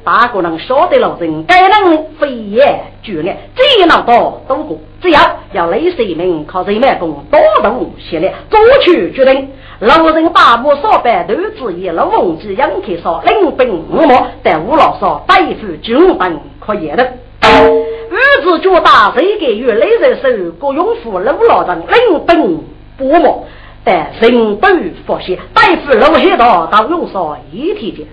[0.03, 4.77] 大个人晓得老人，该人飞檐巨烈，最能到多过。
[5.01, 5.19] 只要
[5.53, 9.49] 要雷水明靠人脉功，多动协力，做出决定。
[9.79, 17.03] 老人大漠所办，都子一路文吉杨克说，领兵五毛，但吴老说对付军本可以的。
[17.41, 20.51] 儿子脚大，谁给予雷人手？
[20.59, 22.63] 郭永富陆老人领兵
[22.97, 23.43] 不毛，
[23.83, 24.67] 但人都
[25.05, 28.07] 发现对付陆黑道到用说一天天。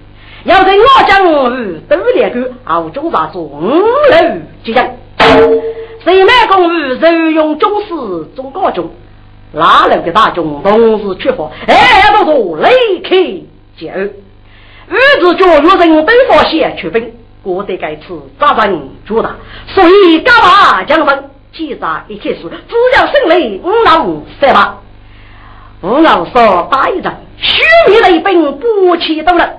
[0.45, 4.17] 要在我江与都连个澳洲啥做五楼
[4.65, 4.91] 之人，
[6.05, 7.89] 谁卖公寓就用中式
[8.35, 8.91] 中高中，
[9.53, 12.71] 哪楼的大众同时出发，哎，都都雷
[13.05, 13.17] 开
[13.79, 14.11] 接二，
[14.89, 19.37] 儿子教育人都发现出兵，过得该次扎人做大，
[19.69, 21.31] 所以干嘛江分？
[21.53, 24.79] 记杂一切事只要胜利五郎三八，
[25.83, 29.51] 五郎说打一仗，虚名雷兵不起动了。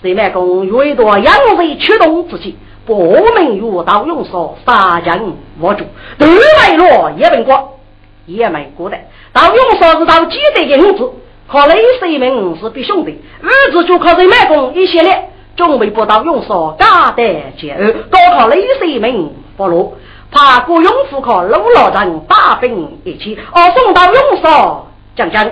[0.00, 2.96] 谁卖公有一朵阳水驱动之气，不
[3.36, 5.84] 明月道用说杀将握住，
[6.16, 7.78] 对外落也本过，
[8.24, 8.96] 也没过的。
[9.34, 11.10] 道用说是到记得银子，
[11.46, 19.94] 靠雷水门是比兄弟，儿子就靠谁卖公一系列，准备不到用说加得接二，高考雷水门不落，
[20.30, 25.44] 怕过永福靠陆老人大兵一起，而送到用说将将，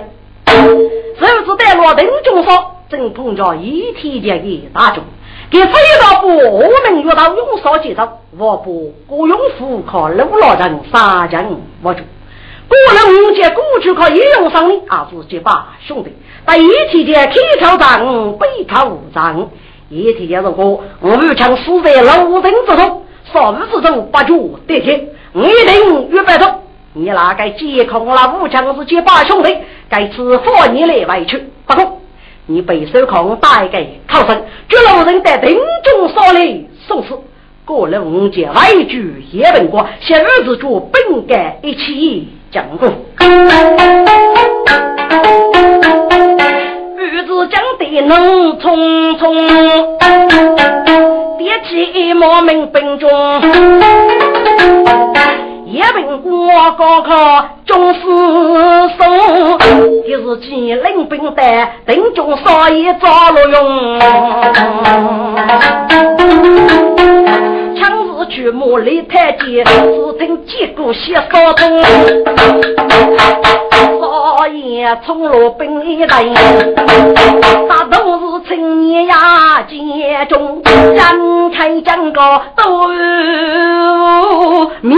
[0.45, 2.73] 手指带落灯中说。
[2.89, 5.03] 正碰着一天间的大众，
[5.49, 11.43] 给飞到部我们遇到勇少接手，我不雇佣夫靠陆老人杀将
[11.83, 12.01] 我住。
[12.69, 16.13] 过了五节过去靠一用上的啊是结巴兄弟，
[16.45, 19.49] 但一天间开口仗背头上，
[19.89, 26.59] 一天间如果我们强死在老人之中，少日之中八九得天，一定预备着。
[26.93, 29.55] 你那个借口了武强是结巴兄弟，
[29.87, 32.01] 该此活你来委屈，不过。
[32.49, 37.09] 你被手铐带给考生，绝路人在定中杀里送死。
[37.65, 42.89] 过了五节外举也问过，向儿子做本该一起讲过。
[48.01, 49.23] 能匆匆，
[51.37, 53.09] 别起莫名本中。
[55.65, 57.99] 也问过高考中师
[58.97, 59.09] 生，
[60.05, 63.99] 一日见领兵带，定中少爷早录用。
[68.29, 71.81] 去去磨里太监，只听击鼓响扫钟，
[73.99, 76.05] 少爷冲入兵营，
[77.67, 82.89] 大都是青年呀，结中展开整个都
[84.81, 84.97] 面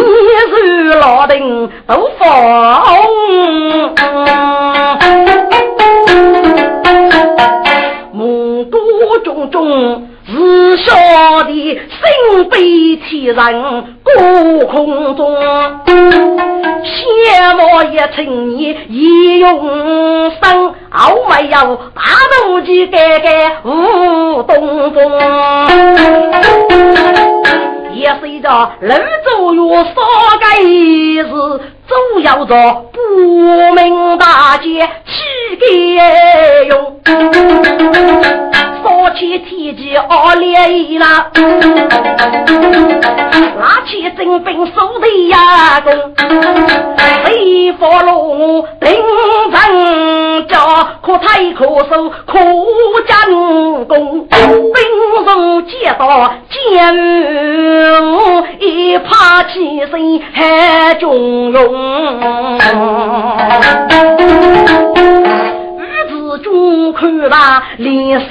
[0.50, 2.26] 如老丁都红。
[8.12, 8.78] 蒙古
[9.24, 10.08] 种种
[10.86, 13.38] 晓得，心悲天人
[14.04, 14.14] 过
[14.68, 15.20] 空中，
[16.84, 17.62] 羡慕
[17.92, 21.56] 一青年一永生，后没有
[21.94, 24.98] 大肚鸡盖盖无东风。
[27.94, 28.50] 也随着
[28.82, 29.92] 楼主月少
[30.40, 31.26] 改日，
[31.90, 32.54] 主要着
[32.94, 33.00] 不
[33.74, 35.66] 明大街去改
[36.66, 37.00] 用。
[38.84, 41.32] 说起天机恶劣了，
[43.58, 45.92] 拿起真兵手的呀弓，
[47.24, 48.92] 飞佛龙顶
[49.52, 50.58] 人家，
[51.02, 52.40] 可抬可收可
[53.08, 53.32] 战
[53.88, 54.36] 功，兵
[55.26, 56.96] 戎接到剑，
[58.60, 59.58] 一拍起
[59.90, 61.79] 身还中用。
[66.44, 68.30] 中看吧，连心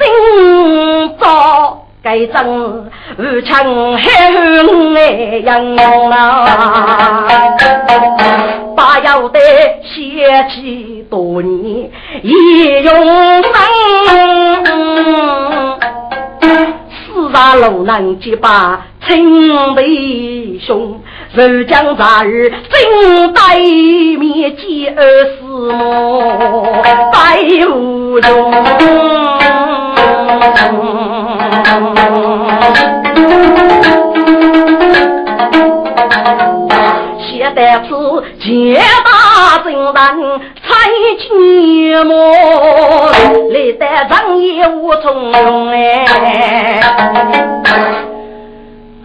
[1.20, 2.46] 照，该真
[3.18, 3.54] 无情
[3.98, 5.00] 恨爱
[5.38, 5.76] 人
[6.10, 7.26] 啊！
[8.74, 9.38] 把要得
[9.82, 11.90] 写起多年
[12.22, 12.32] 已
[12.82, 13.52] 用生，
[17.04, 21.00] 四大路能结把亲弟兄。
[21.34, 26.64] 如将昨日正对面见二师母，
[27.12, 27.38] 白
[27.68, 28.52] 无容。
[37.20, 37.88] 现在是
[38.40, 40.66] 结大真人才
[41.18, 41.22] 寂
[42.04, 42.08] 寞，
[43.50, 46.06] 历代人也无从容哎。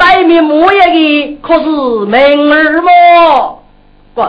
[0.04, 1.70] 外面模样的可是
[2.06, 3.64] 明儿么？
[4.14, 4.22] 不，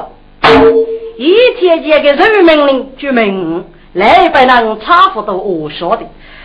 [1.17, 6.05] 一天见个人命令就明，来不能差不多我晓得。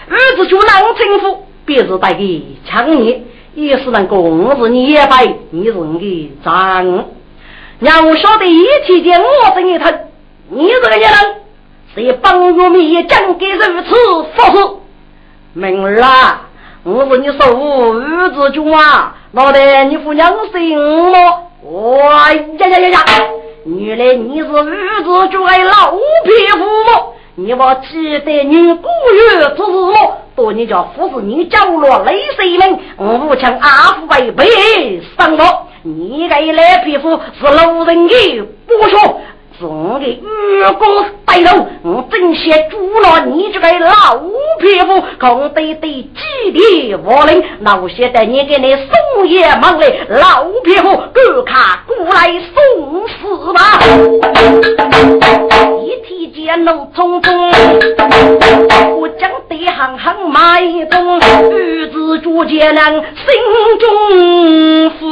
[0.09, 7.05] 儿子就能称呼，便是带给强烈，也是能共是你也白，你是我的长。
[7.77, 9.91] 让我晓得一天见我这一头，
[10.49, 11.07] 你这个人
[11.93, 13.89] 谁帮助你讲给如此
[14.35, 14.75] 说事？
[15.53, 16.48] 明儿啊！
[16.83, 20.79] 我是你说五儿子君啊，老弟，你父娘姓
[21.11, 21.11] 么？
[21.63, 22.99] 哇呀呀呀呀！
[23.65, 25.91] 原来你是儿子君的老
[26.23, 27.13] 匹夫么？
[27.35, 30.17] 你把记得你古月之事么？
[30.37, 39.19] 多你叫父子你角落泪水门，我将阿父为背生我，你个老皮夫是老人的不说。
[39.59, 44.15] 送给月光带头，我真想捉了你这个老
[44.59, 53.79] 匹夫，空对对几地无灵，那我现在你给你送爷忙来，老匹夫，赶卡过来送死吧！
[55.81, 57.51] 一提见怒冲冲，
[58.99, 61.19] 我将对行行埋中，
[61.51, 63.03] 日子逐渐能心
[63.79, 63.89] 中
[64.99, 65.07] 福，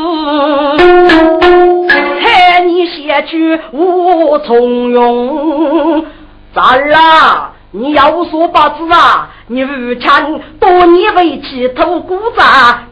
[2.19, 4.37] 害你写去无。
[4.45, 6.05] 从容，
[6.53, 12.41] 侄儿啊，你要说八字啊，你父亲多年为妻偷姑子，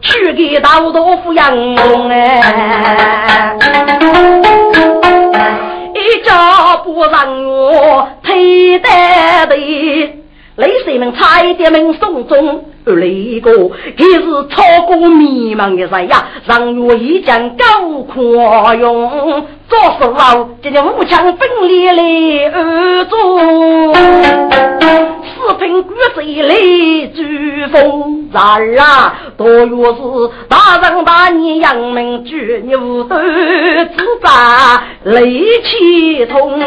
[0.00, 1.52] 娶给道道夫养
[2.08, 3.54] 哎，
[5.94, 8.88] 一家不让我配得
[9.48, 9.54] 的。
[10.56, 13.50] 泪水们差点们送终，而那个
[13.98, 17.64] 也是超过迷茫的人呀，让我一将高
[18.02, 22.02] 宽容，做事老今天武强分裂来
[22.54, 23.92] 而做，
[25.24, 26.54] 四平国贼来
[27.12, 33.20] 飓风然啊，多月是大人把你杨门举，你无端
[33.96, 36.60] 自杀雷气通。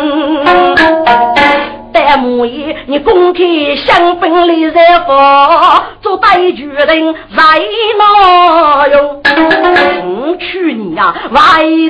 [2.00, 3.42] 戴木爷，你公开
[3.76, 4.74] 香槟里热
[5.06, 7.62] 火，做大决定在
[7.98, 9.22] 哪用？
[10.06, 11.40] 我去你呀，外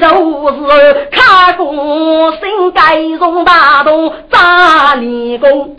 [0.02, 5.76] 头是开工新盖容大洞扎理工，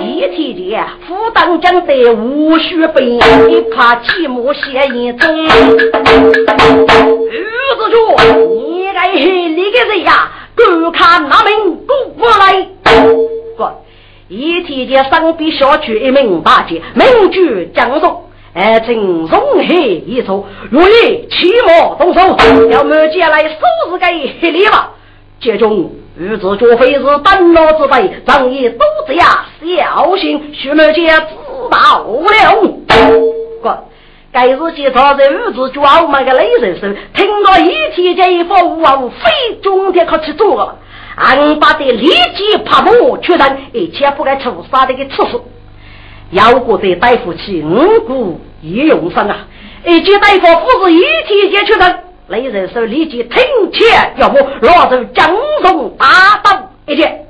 [0.00, 3.04] 一天天副当将在无须背，
[3.50, 5.28] 一怕寂寞写一中。
[5.46, 5.48] 儿
[7.76, 11.52] 子说：“你该那个人呀，观看那门
[12.18, 12.66] 过来。”
[14.28, 18.22] 一天天上边小区一名大姐，名举江松，
[18.54, 23.56] 爱情容黑一出，愿意起码动手，要么接来收
[23.90, 24.06] 拾个
[24.40, 24.92] 黑里吧。
[25.40, 29.28] 这种日子绝非是等老之辈，仗义都这样
[29.60, 31.18] 小心，徐某姐知
[31.70, 32.22] 道了。
[33.62, 33.84] 哥，
[34.32, 40.78] 该日记他在日子就傲慢个雷人声，听到一提这一副无非中天可去做了，
[41.16, 45.44] 俺把的立即拍木确认，一切不该出杀的个次数。
[46.30, 49.46] 要过在大夫去五谷一用上啊！
[49.84, 50.40] 一见大夫
[50.78, 51.98] 不是一提解确认，
[52.28, 53.42] 雷人手立即停
[53.72, 53.84] 切，
[54.16, 55.30] 要么拿走江
[55.62, 57.26] 中大刀一切。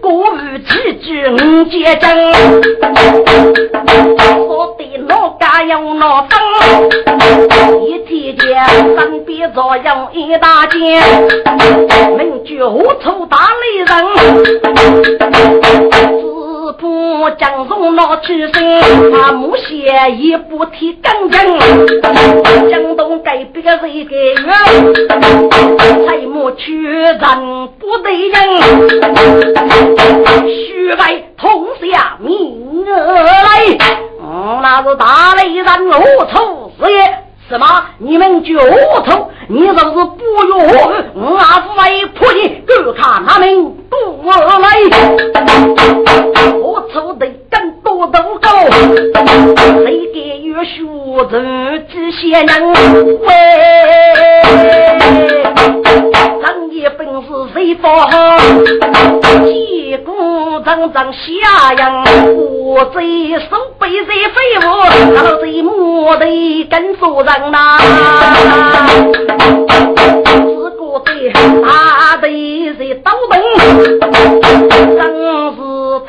[0.00, 2.08] 过于几句五结争，
[4.46, 6.38] 说得老家用老分，
[7.82, 8.64] 一提见
[8.96, 11.02] 身边坐有一大间，
[12.16, 13.88] 名句无处大雷人。
[16.72, 18.80] 不将荣老去身，
[19.12, 21.40] 他木鞋也不提干净，
[22.70, 24.36] 江东改别个谁个月，
[26.06, 27.18] 才莫去人
[27.78, 28.36] 不得人，
[30.46, 33.76] 须为同下命来，
[34.62, 35.92] 那是大雷人无
[36.26, 37.27] 处是也。
[37.48, 37.66] 什么？
[37.98, 39.30] 你们就错？
[39.48, 43.98] 你若是不用我，我阿父为破你，就看他们多
[44.58, 44.68] 来。
[46.60, 48.50] 我走得更多都高，
[49.82, 50.84] 谁给月学
[51.30, 52.48] 人这些人？
[53.20, 53.28] 喂，
[57.22, 58.38] 是谁发好？
[59.44, 63.00] 屁股脏脏下扬，我这
[63.40, 64.62] 手背在飞舞，
[65.14, 67.50] 老贼莫得跟熟人。
[67.50, 67.78] 呐，
[70.26, 71.08] 自个的
[71.62, 73.10] 大队在刀，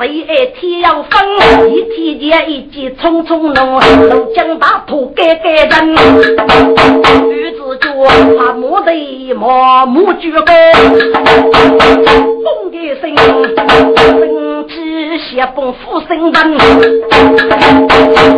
[0.00, 1.12] 被爱天要风，
[1.68, 3.78] 一天天一骑匆匆弄，
[4.08, 5.96] 怒江大土盖盖人，女
[7.50, 7.90] 子脚
[8.38, 10.46] 他莫得麻木举高，嘣
[12.70, 13.14] 的声，
[14.60, 16.54] 生气血崩虎生人，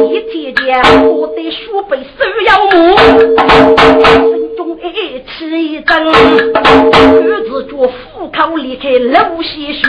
[0.09, 2.97] 一提见我的书背手要木。
[4.31, 6.13] 心中一气一震，女
[7.49, 7.77] 子脚
[8.15, 9.83] 虎口离开露西血，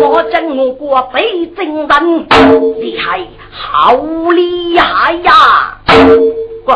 [0.00, 2.26] 我真我过北京人，
[2.80, 3.94] 厉害，好
[4.34, 5.78] 厉害呀！
[6.64, 6.74] 滚！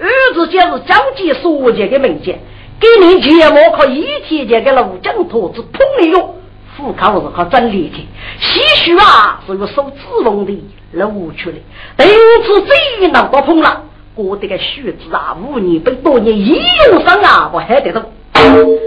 [0.00, 2.34] 儿子就是张继所见的名将，
[2.80, 6.34] 给你切莫靠一天见个路江头子碰你用，
[6.78, 7.98] 虎口是靠真厉害，
[8.40, 10.52] 唏嘘啊，是用受指望的
[10.92, 11.56] 路去了，
[11.96, 13.82] 第二次最难不碰了。
[14.14, 16.60] 我这个须子啊，五年被多年一
[16.90, 18.12] 用上啊，我还得动。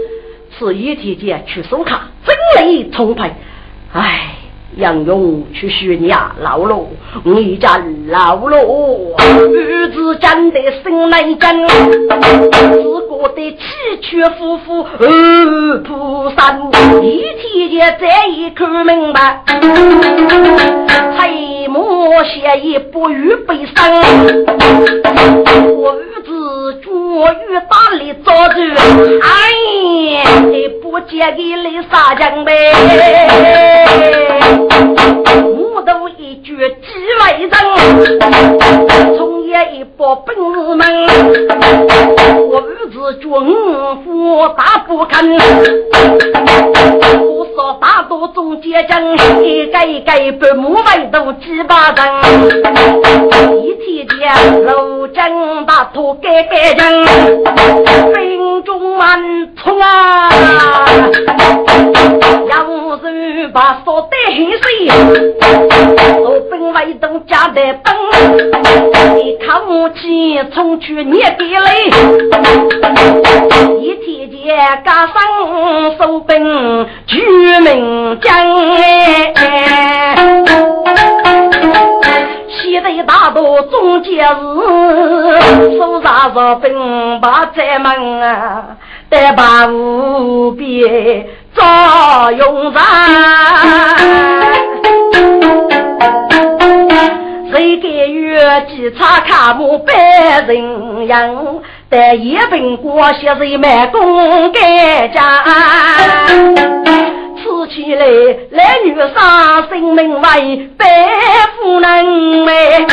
[0.58, 2.34] 此一天间去收卡，真
[2.66, 3.30] 累充沛。
[3.92, 4.36] 唉，
[4.76, 6.88] 杨勇去学你啊，老了，
[7.24, 8.56] 你家老了，
[9.52, 13.58] 日子真的心难真，自个的崎
[14.00, 16.56] 岖夫妇二菩萨，
[17.02, 19.44] 一天间再一看明白。
[21.14, 21.28] 才
[21.68, 23.92] 莫写一不与悲伤，
[25.76, 26.30] 我儿子
[26.80, 27.34] 捉鱼
[27.68, 28.54] 打里早着，
[29.22, 29.28] 哎，
[30.82, 32.50] 不接给来撒江呗，
[35.42, 36.84] 木头一句几
[37.20, 37.50] 万人，
[39.16, 40.80] 从业一把本事们，
[42.48, 45.12] 我儿子军火大不肯。
[47.54, 49.12] 说大多中结阵，
[49.44, 51.98] 一个一个不木外头几把人，
[54.64, 57.04] 路正大土盖盖人，
[58.14, 59.20] 兵中满
[59.56, 60.30] 冲啊，
[62.48, 63.02] 杨树
[63.52, 64.64] 把锁得很碎，
[66.18, 67.94] 路兵外头加的灯，
[69.18, 71.68] 一看武器冲去捏地雷，
[73.80, 75.14] 一天天加上
[75.98, 77.22] 手兵举。
[77.22, 78.32] 取名将，
[82.72, 88.64] 西北大都总结是，手上是兵把在门啊，
[89.10, 92.82] 得把无边照用上。
[97.50, 101.30] 谁给月季查看我百人样？
[101.90, 105.20] 但一本过些人满公盖家。
[107.66, 108.06] 起来，
[108.50, 110.86] 来女伤心命为百
[111.56, 112.86] 夫人哎。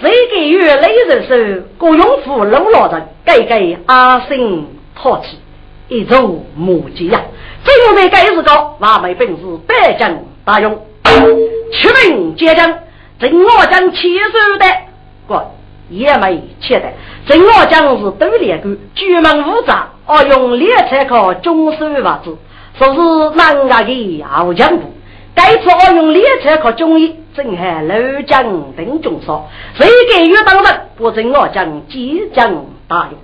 [0.00, 1.34] 谁给月雷人手，
[1.76, 5.38] 郭永福老老的，盖盖阿信淘气，
[5.88, 7.20] 一筹莫及呀。
[7.64, 10.80] 最后面盖是个完美本事，百将大用。
[11.72, 12.72] 取名接将，
[13.18, 14.64] 正我将七手的，
[15.26, 15.34] 不
[15.90, 16.86] 也没切的。
[17.26, 22.34] 正我将是斗猎官，举门无诈，而用猎车靠中手法子，
[22.78, 24.94] 说是南亚的傲江部。
[25.34, 28.42] 该次我用猎车靠中医，正还老将
[28.72, 33.18] 等中说，谁给予当人，不正我将即将大用。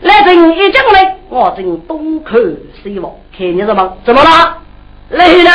[0.00, 2.38] 来人一进来，我正东口
[2.84, 3.96] 西望，看你什么？
[4.04, 4.58] 怎么了？
[5.10, 5.50] 来了，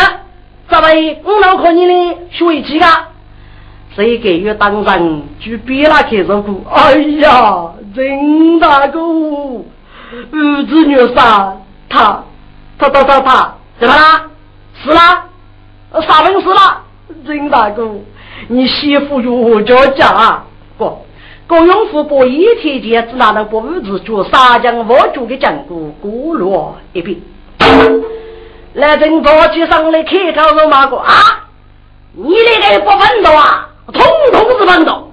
[0.69, 3.07] 这位我老看你的学习啊？
[3.95, 6.61] 谁给予当人就别了开始哭？
[6.69, 8.99] 哎呀，郑大哥，
[10.31, 11.57] 儿子女杀
[11.89, 12.23] 他，
[12.77, 14.29] 他他他他，怎么啦？
[14.83, 14.99] 死了？
[16.01, 16.83] 啥本事了？
[17.25, 17.89] 郑大哥，
[18.47, 20.43] 你媳妇有着家
[20.77, 21.05] 不？
[21.47, 27.19] 郭永福把一天间只拿那不儿子做杀将我主的讲故过落一遍。
[28.73, 31.13] 来人早起上来开口说马过啊，
[32.13, 35.09] 你那个不分道啊，统统是分道。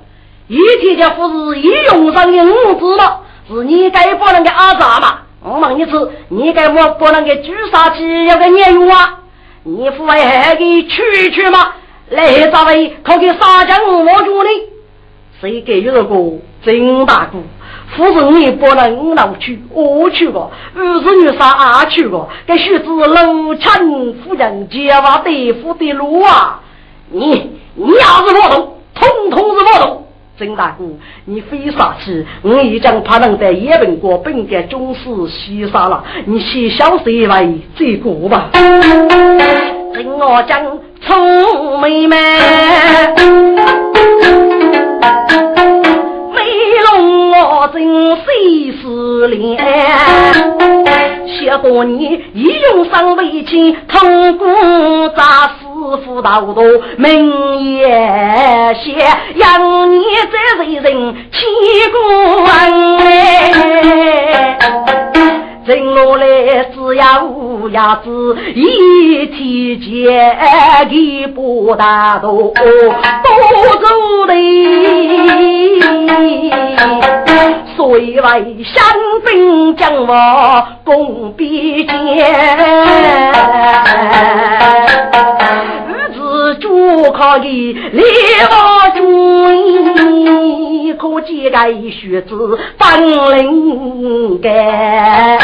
[0.47, 3.21] 一天间不是一用上的五子了，
[3.51, 5.19] 是你该不能给阿扎嘛？
[5.43, 9.21] 我问你是，你该我不能给朱杀鸡要个年用啊？
[9.65, 11.73] 你父还还给去去吗？
[12.11, 14.49] 来这位可给杀将我住呢？
[15.41, 17.39] 谁给予这个曾大哥？
[17.97, 22.29] 夫人你不能老去，我去过；儿子女啥啊去过？
[22.47, 26.61] 该须知楼臣夫人结娃对夫的路啊！
[27.11, 30.07] 你你要是不懂，通通是不懂。
[30.41, 30.87] 曾大哥，
[31.27, 32.25] 你非傻气！
[32.41, 38.49] 我已经怕能在叶文国本该中士西杀了，你先小谁来这个吧？
[39.95, 40.65] 听我讲，
[41.07, 42.17] 臭妹妹。
[47.33, 47.83] 我真
[48.17, 49.59] 谁是脸？
[51.27, 55.23] 写多年，一用上为情，通过杂
[55.61, 55.67] 师
[56.05, 56.63] 傅道道
[56.97, 58.95] 明言写，
[59.37, 61.39] 养你这为人气
[61.93, 61.99] 官。
[65.67, 66.25] 人落来
[66.75, 70.37] 只要乌鸦子，一天见
[70.91, 72.59] 一不大多，多
[73.77, 73.87] 走
[74.27, 74.33] 的，
[77.77, 78.25] 所以为
[78.65, 78.83] 香
[79.25, 81.95] 兵将我攻必见。
[87.13, 88.03] 可以立
[88.51, 88.55] 我
[88.97, 89.01] 主，
[90.97, 93.03] 可见该学子本
[93.37, 95.39] 领该。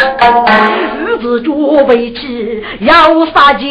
[1.04, 3.66] 日子主为妻要杀劫，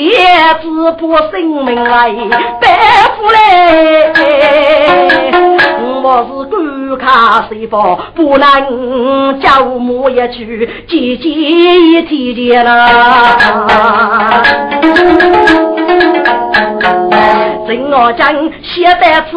[0.61, 0.99] 只怕
[1.31, 2.11] 性命来
[2.61, 2.67] 白
[3.17, 3.37] 付来。
[6.03, 6.53] 我是官
[6.97, 12.71] 卡随佛，不能叫母一去，姐姐一天见了。
[17.68, 19.32] 正我讲，现在是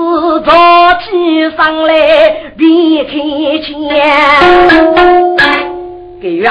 [0.44, 0.52] 早
[1.00, 3.12] 起上来别开
[3.62, 3.78] 钱，
[6.20, 6.50] 给月，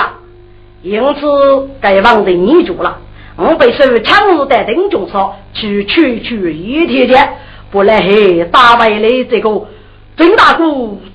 [0.82, 2.97] 因此该忙的你住了。
[3.36, 7.38] 我被受强日的丁中说去去去一天天，
[7.69, 9.67] 不来黑大外的这个
[10.15, 10.63] 郑大哥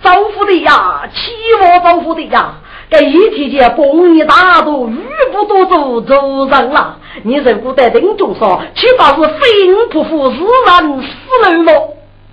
[0.00, 2.54] 招呼的呀，欺我招呼的呀。
[2.92, 4.98] 这一天天帮你打赌，语
[5.32, 6.98] 不多走走人了。
[7.22, 10.36] 你如果在定中说，岂不是非人不服，自
[10.66, 11.72] 然死人了？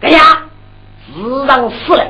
[0.02, 0.20] 哎呀，
[1.14, 2.04] 自然死了。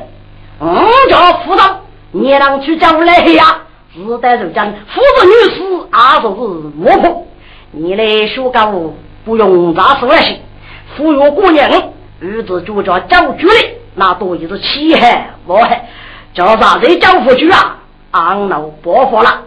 [0.58, 1.64] 我叫夫人，
[2.12, 3.62] 你让去叫我来呀。
[3.94, 6.42] 自带人讲，夫人女士啊，就是
[6.76, 7.28] 魔婆。
[7.70, 8.74] 你来学高
[9.26, 10.40] 不用咋说行。
[10.98, 11.70] 服药过年，
[12.20, 13.54] 儿子就叫叫局里，
[13.94, 15.88] 那多也是欺害我害，
[16.34, 17.76] 叫啥子叫夫去啊？
[18.12, 19.44] 昂老爆发了，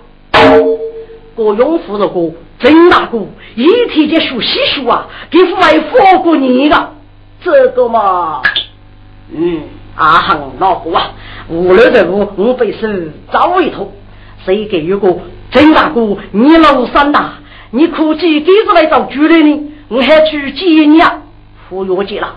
[1.35, 3.19] 郭永福的哥，郑大哥，
[3.57, 6.93] 一天天学习书啊，给父爱佛过你的，
[7.43, 8.41] 这个嘛，
[9.35, 9.63] 嗯，
[9.97, 11.11] 阿恒老哥啊，
[11.49, 12.87] 无论的路我被手
[13.33, 13.91] 找一头，
[14.45, 15.21] 谁给予过？
[15.51, 17.33] 郑大哥，你老三呐，
[17.73, 19.73] 你估计给是来找主人呢？
[19.89, 21.21] 我还去接你啊，
[21.69, 22.37] 服药去了，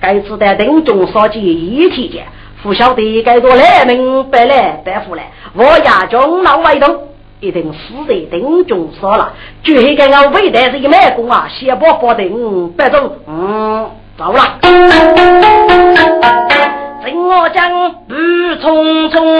[0.00, 2.26] 该次在等中烧鸡一天天。
[2.62, 7.78] 不晓得该多来明白来白富来，我家中老外头一定死
[8.08, 9.32] 在定中说了，
[9.62, 13.88] 就黑个我未带是一卖工啊，先不保定白走，嗯，
[14.18, 14.58] 走了。
[17.04, 17.70] 听我讲，
[18.08, 19.38] 不匆匆，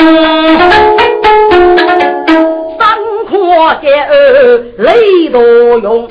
[2.78, 2.96] 山
[3.28, 5.40] 阔的儿泪多
[5.80, 6.06] 涌。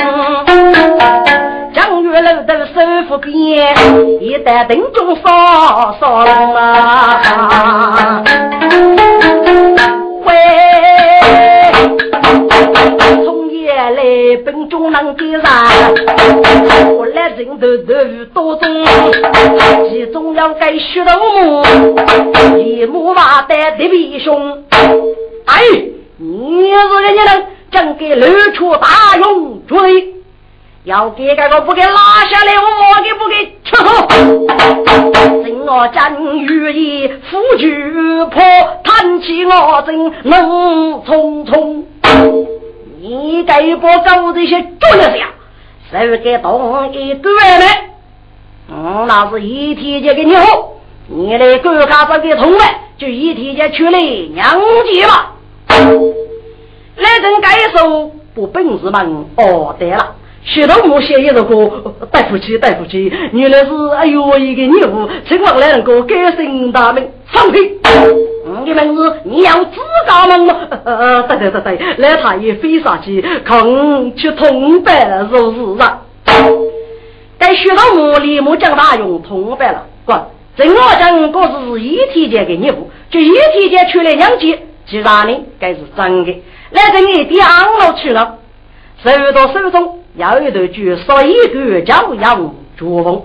[2.16, 3.76] 月楼头手扶边，
[4.22, 6.08] 一旦灯中烧烧
[6.56, 8.24] 啊！
[10.24, 10.34] 喂，
[13.26, 14.02] 从夜来
[14.46, 15.52] 本中能给上，
[16.96, 17.94] 我来人头头
[18.34, 18.86] 多中，
[19.90, 21.66] 其中要给血头母，
[22.58, 24.64] 一母马带的比兄。
[25.48, 25.62] 哎，
[26.16, 30.16] 你是人家能真给六处大用主意？
[30.86, 31.90] 要给这个不给拉
[32.30, 34.08] 下来，我给不给吃好？
[35.44, 37.92] 真我真愿意夫举
[38.26, 38.40] 破，
[38.84, 41.84] 叹气我真能匆匆。
[43.02, 45.26] 你给不搞这些做了啥？
[45.90, 47.66] 谁给动一个呢？
[48.70, 50.74] 嗯，那是一天就给你好，
[51.08, 55.34] 你来观看这个痛来，就一天就去了娘家吧。
[56.98, 60.16] 来人该手不本事们哦，对了。
[60.46, 67.60] 学到我写一首歌，带夫起，大夫起，原来是哎呦一个女巫，请我来人歌改姓大名，放屁！
[68.64, 70.56] 你们是你要自家门吗？
[70.86, 76.02] 呃，对对对对，来他也飞上去，空去通白如是啊。
[77.40, 80.18] 该学到我立马将他用通白了，滚！
[80.56, 86.44] 正我讲，我是一体间的女巫，就一体间出来两节，其他呢，该是真的。
[86.70, 88.38] 来等你第二路去了，
[89.04, 90.05] 收到手中。
[90.18, 93.24] 要一头猪，说一个叫杨朱峰，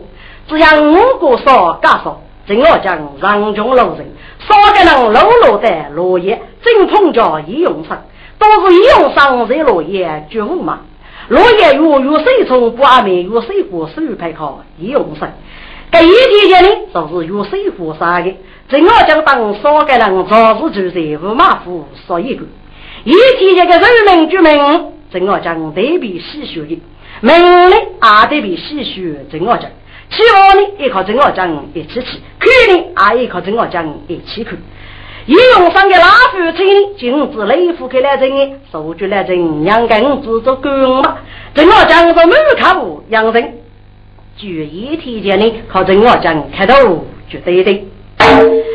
[0.49, 4.07] 只要五个说干说，正我讲上中路人，
[4.41, 8.03] 少个人落落的落叶，正碰着一用上，
[8.39, 10.81] 都是一用上在落叶绝无嘛。
[11.29, 15.31] 落叶越越水冲不阿妹越水过水排靠一用上，
[15.93, 18.35] 这一天天呢，就是越水过啥的。
[18.69, 22.45] 正我讲当少个人早是就在五马虎说一个，
[23.05, 25.00] 一天天个人民居民。
[25.11, 26.81] 正我讲对比细学的，
[27.21, 27.35] 明
[27.69, 29.69] 呢啊对比细学，正我讲，
[30.09, 34.57] 期望呢也靠正我讲一起去，看呢啊也靠正我讲一起看。
[35.27, 36.65] 一用上的拉夫车，
[36.97, 41.19] 禁止内服开来整的，手举来整，两根制作工嘛。
[41.55, 43.55] 正我讲说没靠养人，
[44.37, 47.73] 就一天间呢靠正我讲开头绝对的。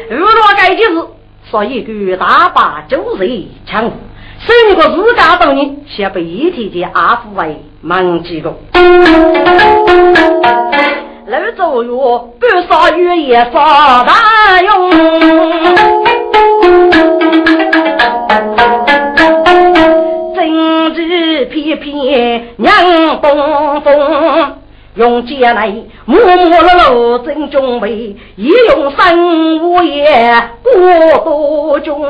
[0.10, 1.08] 如果该就是
[1.50, 3.92] 说一句大把就是抢。
[4.48, 8.54] 整个自家多年，先被一天间阿福为忙几个。
[11.28, 11.90] 老周月
[12.40, 14.14] 半少月也发大
[14.62, 14.92] 用，
[20.36, 24.54] 政治偏偏娘东风，
[24.94, 25.74] 用剑来
[26.06, 29.18] 默默了路正中位，一用三
[29.64, 32.06] 五也过多中。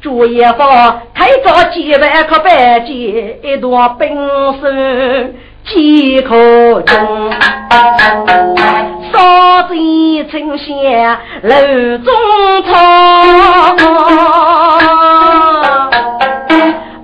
[0.00, 4.08] 朱爷好，太早几万颗白金，一朵冰
[4.58, 5.34] 山
[5.66, 7.30] 几颗钟。
[9.12, 12.14] 烧贼成仙楼中
[12.62, 12.74] 草，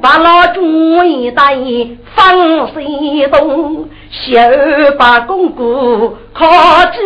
[0.01, 1.55] 把老朱一带
[2.15, 3.91] 放西东。
[4.25, 4.41] 小
[4.99, 6.47] 把公姑靠
[6.87, 6.99] 几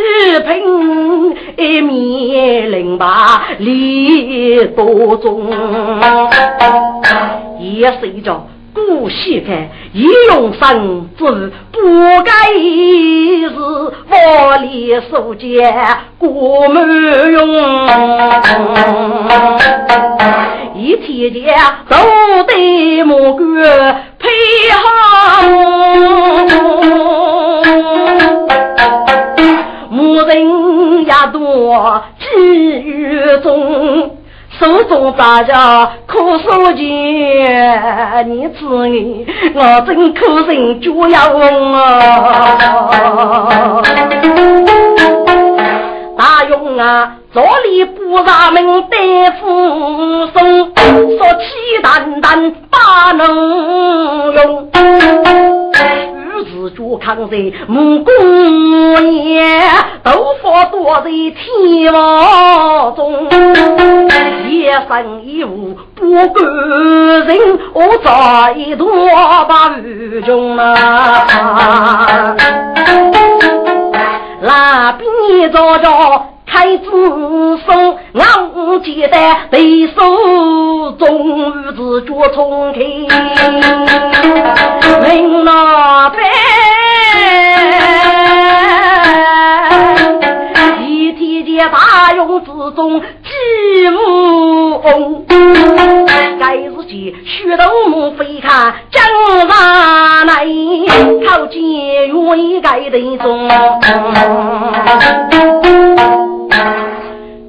[0.47, 5.51] 品，一面零把李多中，
[7.59, 11.79] 也随着古稀罕，一用生子不
[12.25, 15.75] 该是窝里书简
[16.17, 16.87] 过满
[17.33, 17.89] 用，
[20.77, 21.59] 一天天
[21.89, 21.97] 都
[22.45, 23.45] 得木个
[24.19, 24.29] 配
[24.73, 24.81] 好。
[30.17, 32.27] 人也多，几
[32.83, 34.17] 月中，
[34.59, 42.59] 手中大家苦手钱，你知你我真苦人就要问啊！
[46.17, 54.71] 大勇啊，这里不让门得福送，说气淡淡把能用。
[56.45, 58.13] 自主抗战，木工
[59.13, 59.43] 业
[60.03, 60.11] 都
[60.43, 63.29] 发多在天王中，
[64.49, 66.45] 一生一物不管
[67.27, 68.87] 人，我在一朵
[69.49, 71.27] 把雨中啊，
[74.43, 76.27] 那边照照。
[76.53, 76.91] 开子
[77.65, 82.81] 松，昂肩带对手中日子脚冲开，
[85.01, 86.29] 问那边
[90.83, 93.07] 一天见大勇之中几
[93.89, 94.81] 无
[96.41, 99.01] 该是见血头飞看江
[99.49, 100.45] 上来，
[101.29, 103.49] 靠近远盖的中。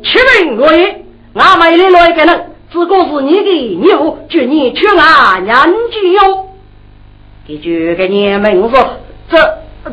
[0.03, 1.03] 七问我也，
[1.33, 6.47] 俺买的来个人，只过是你的牛，就你去俺娘家用。
[7.47, 8.97] 给就给你们说，
[9.29, 9.37] 这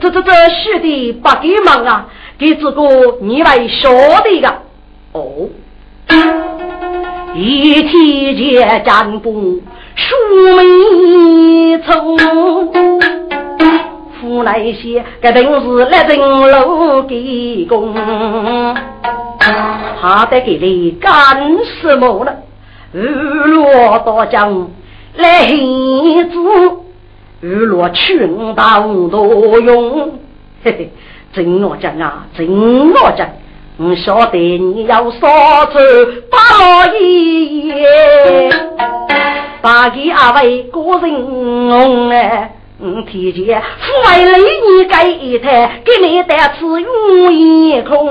[0.00, 2.08] 这这这兄弟不给忙啊，
[2.38, 3.90] 给这个你来晓
[4.22, 4.62] 得的
[5.12, 5.48] 哦。
[7.34, 9.60] 一提剑战步
[9.94, 10.16] 数
[10.56, 12.16] 眉愁，
[14.20, 17.94] 府内些个定是来人楼给攻，
[20.00, 21.10] 他得给你干
[21.80, 22.34] 什么了？
[22.92, 24.68] 日落大江
[25.16, 26.36] 来子。
[27.40, 30.18] 日落群大多用，
[30.64, 30.90] 嘿嘿，
[31.32, 32.48] 真我讲啊，真
[32.92, 33.28] 我讲，
[33.76, 35.78] 我晓得你要杀出
[36.28, 38.50] 八爷，
[39.60, 48.06] 八给二位个人哎，嗯，提前父为累你盖一台，给你带次如意空。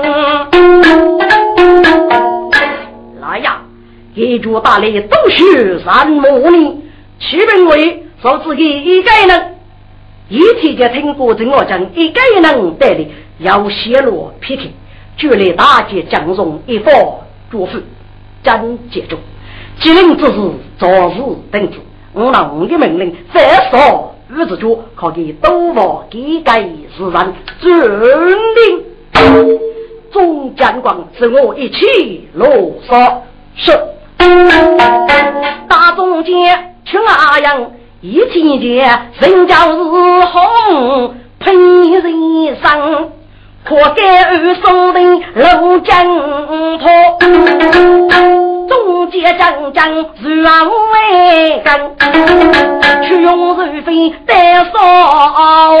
[3.18, 3.62] 来呀，
[4.14, 6.82] 一桌大礼都是三木呢，
[7.18, 8.04] 七本位。
[8.20, 9.54] 说自己一个人，
[10.28, 13.08] 一提就听过郑我讲一个人带领
[13.38, 14.72] 要泄露批评，
[15.16, 16.92] 绝来大捷将荣一方
[17.50, 17.78] 祝福，
[18.42, 19.16] 真接住。
[19.80, 20.32] 吉林之事
[20.78, 21.78] 早日定制，
[22.12, 26.62] 我拿我的命令再说日子主可给都王给改
[26.96, 27.70] 自然准
[28.54, 28.84] 定。
[30.10, 32.48] 总监官是我一起落
[32.82, 32.92] 实
[33.56, 33.72] 是。
[35.68, 37.70] 大总监请阿阳。
[38.00, 42.02] 一听见人家是红喷人
[42.62, 43.10] 生，
[43.64, 45.00] 可该二手的
[45.34, 46.06] 路江
[46.78, 46.88] 坡，
[48.68, 50.04] 中间将将如
[50.92, 51.96] 为根，
[53.02, 55.74] 去用如飞带扫，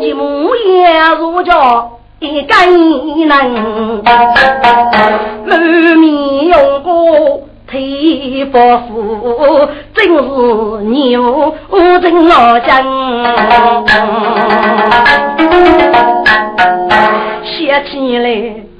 [0.00, 1.90] 吉木也如叫
[2.20, 4.02] 一根能，
[5.46, 5.60] 满
[5.98, 7.40] 面用过。
[7.66, 11.54] 黑伯父真是牛
[12.00, 12.70] 真老将，
[17.42, 18.26] 想起来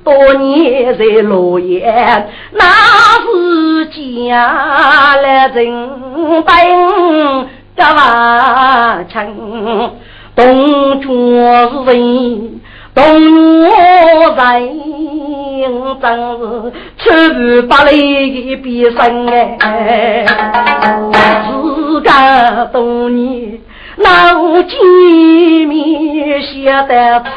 [0.04, 2.64] 多年在洛阳，那
[3.24, 5.88] 是家来人
[6.44, 6.54] 本
[7.74, 9.94] 个瓦城，
[10.36, 12.60] 东庄人。
[12.94, 13.02] 东
[13.62, 13.68] 岳
[14.36, 14.40] 人
[16.00, 16.38] 真是
[16.96, 19.26] 出不来的毕生
[19.58, 20.24] 哎，
[21.50, 23.58] 自家多年
[23.96, 24.76] 闹见
[25.68, 27.28] 面写的字，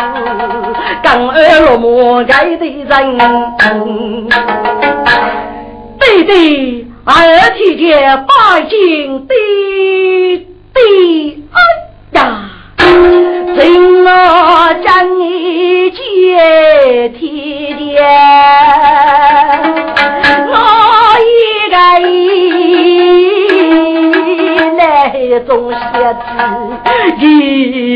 [1.03, 2.87] 刚二落寞爱的人，
[5.99, 7.13] 对对，二
[7.55, 7.85] 姐姐
[8.27, 9.33] 拜见的
[10.73, 10.79] 的
[11.51, 11.57] 哎
[12.11, 12.17] 呀。
[14.09, 14.09] 我
[14.83, 14.87] 将
[15.19, 15.21] 你
[15.91, 15.99] 接
[17.09, 17.19] 天
[17.77, 17.95] 天，
[20.47, 20.53] 我
[21.19, 21.29] 一
[21.69, 21.75] 个
[25.47, 25.77] 中写
[27.19, 27.25] 字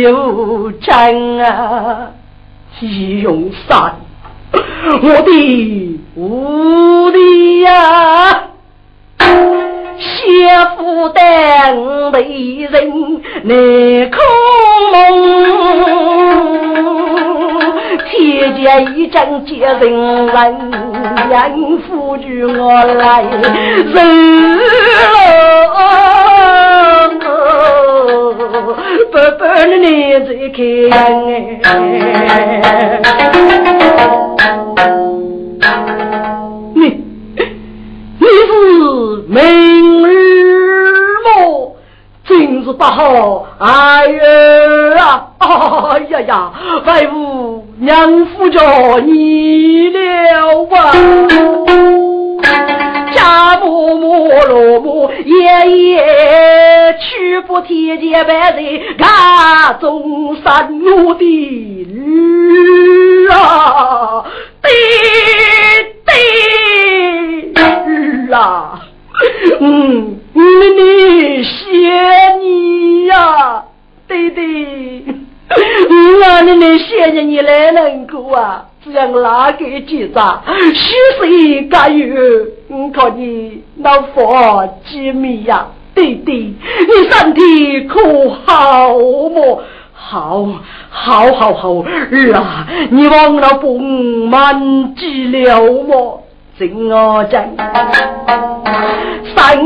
[0.01, 2.11] 有真啊，
[3.21, 3.95] 用山，
[4.53, 8.43] 我的无敌呀！
[9.99, 11.21] 谢夫等
[12.11, 12.17] 为
[12.71, 12.73] 人
[13.43, 13.55] 难
[14.09, 14.17] 空
[14.91, 14.95] 梦，
[18.09, 18.09] 天
[18.55, 18.61] 界
[18.95, 19.81] 一阵接人
[20.25, 20.35] 问，
[21.29, 23.95] 杨夫与我来人，
[29.11, 29.43] 不不
[29.79, 30.59] 你再看。
[36.75, 36.79] 你
[38.19, 38.49] 你是
[39.27, 39.37] 明
[40.07, 40.09] 日
[41.23, 41.29] 么？
[42.23, 43.45] 真是不好！
[43.59, 43.65] 哎
[44.07, 45.43] 呀啊！
[45.91, 46.51] 哎呀呀！
[46.85, 49.97] 外父娘夫叫你了
[50.71, 50.93] 啊！
[53.15, 64.23] 家母母老母爷爷去不天界白人家中山路的女啊！
[64.61, 64.71] 对
[67.53, 68.79] 对啊，
[69.59, 73.63] 嗯，你你谢你呀，
[74.07, 74.43] 对对，
[75.49, 80.41] 我你你谢谢你来能够啊，这样哪个结账，
[80.73, 82.17] 许谁干预？
[82.67, 86.55] 我靠你老佛机密呀，对对，你
[87.09, 89.61] 身体可好么？
[89.93, 90.47] 好，
[90.89, 92.67] 好，好，好儿啊！
[92.89, 96.23] 你忘了不满记了么？
[96.57, 97.45] 真我讲，
[99.35, 99.59] 三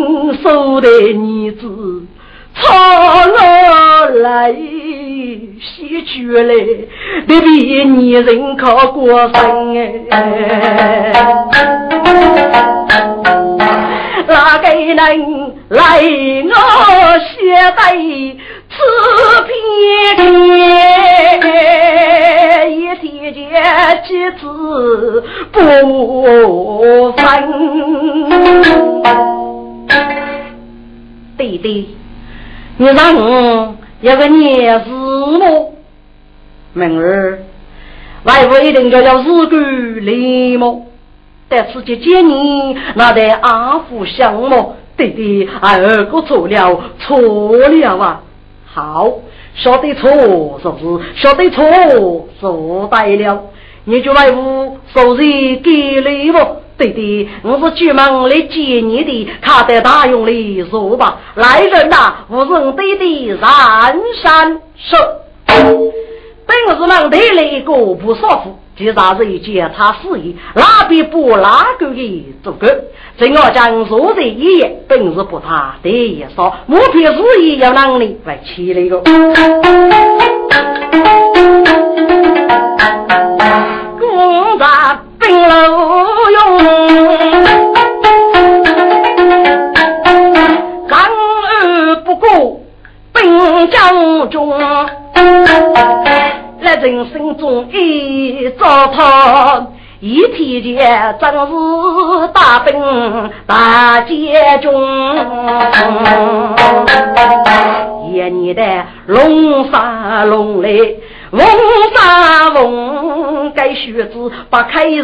[0.43, 2.05] 叔的女子
[2.55, 6.53] 操了来，喜去来，
[7.27, 11.11] 别比女人可过分哎！
[14.27, 14.95] 哪个人
[15.69, 15.81] 来
[16.43, 17.33] 我写
[17.75, 17.81] 的？
[18.69, 18.73] 此
[19.47, 19.53] 片
[21.41, 21.43] 天
[22.71, 23.03] 一天
[23.33, 23.37] 见
[24.03, 24.07] 几
[24.39, 24.43] 次
[25.51, 25.55] 不
[27.13, 27.21] 分。
[31.37, 31.97] 弟弟，
[32.77, 35.73] 你让我有个念事么？
[36.73, 37.39] 明儿
[38.23, 40.87] 外婆一定就要日干礼么？
[41.47, 44.75] 但是姐见你那得阿福相么？
[44.97, 48.21] 弟弟，二哥错了，错了啊！
[48.65, 49.11] 好，
[49.53, 50.09] 晓得错
[50.63, 53.43] 就是晓得错，做对了。
[53.85, 55.71] 你就外屋收人给
[56.01, 56.37] 礼不？
[56.77, 61.19] 对的，我是专门来接你的，他在大营里说吧。
[61.35, 63.47] 来人呐，无人弟弟上
[64.21, 64.99] 山说，
[66.45, 68.59] 本是忙得来一个不少妇。
[68.77, 72.67] 既然是一件他事业，哪比不哪个的足够？
[73.17, 79.01] 正我讲说的一言，本事不大，得也少，目标事业有能力来起来个。
[83.97, 84.65] 公在
[85.45, 85.77] 兵路
[86.31, 86.57] 用，
[90.87, 90.99] 刚
[91.61, 92.59] 而不过
[93.13, 94.57] 兵将中。
[96.63, 99.67] 在人生中一遭他，
[99.99, 101.53] 一天间真是
[102.33, 102.73] 大兵
[103.45, 104.07] 大将
[104.61, 104.73] 中。
[108.11, 108.61] 一年的
[109.07, 110.69] 龙杀龙来，
[111.35, 111.45] 龙
[111.93, 115.03] 杀龙，该学子把开日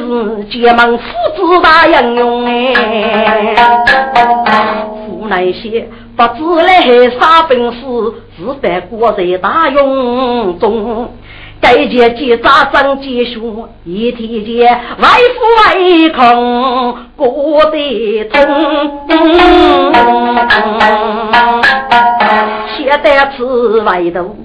[0.50, 1.04] 结盟父
[1.36, 3.54] 子大英勇哎，
[5.06, 6.82] 湖南些不知来
[7.20, 7.82] 啥本事，
[8.38, 11.12] 是犯国在大勇中。
[11.60, 14.68] 该节结扎张结束，一天间
[14.98, 18.42] 外父外空过得通，
[22.76, 24.36] 现在此外头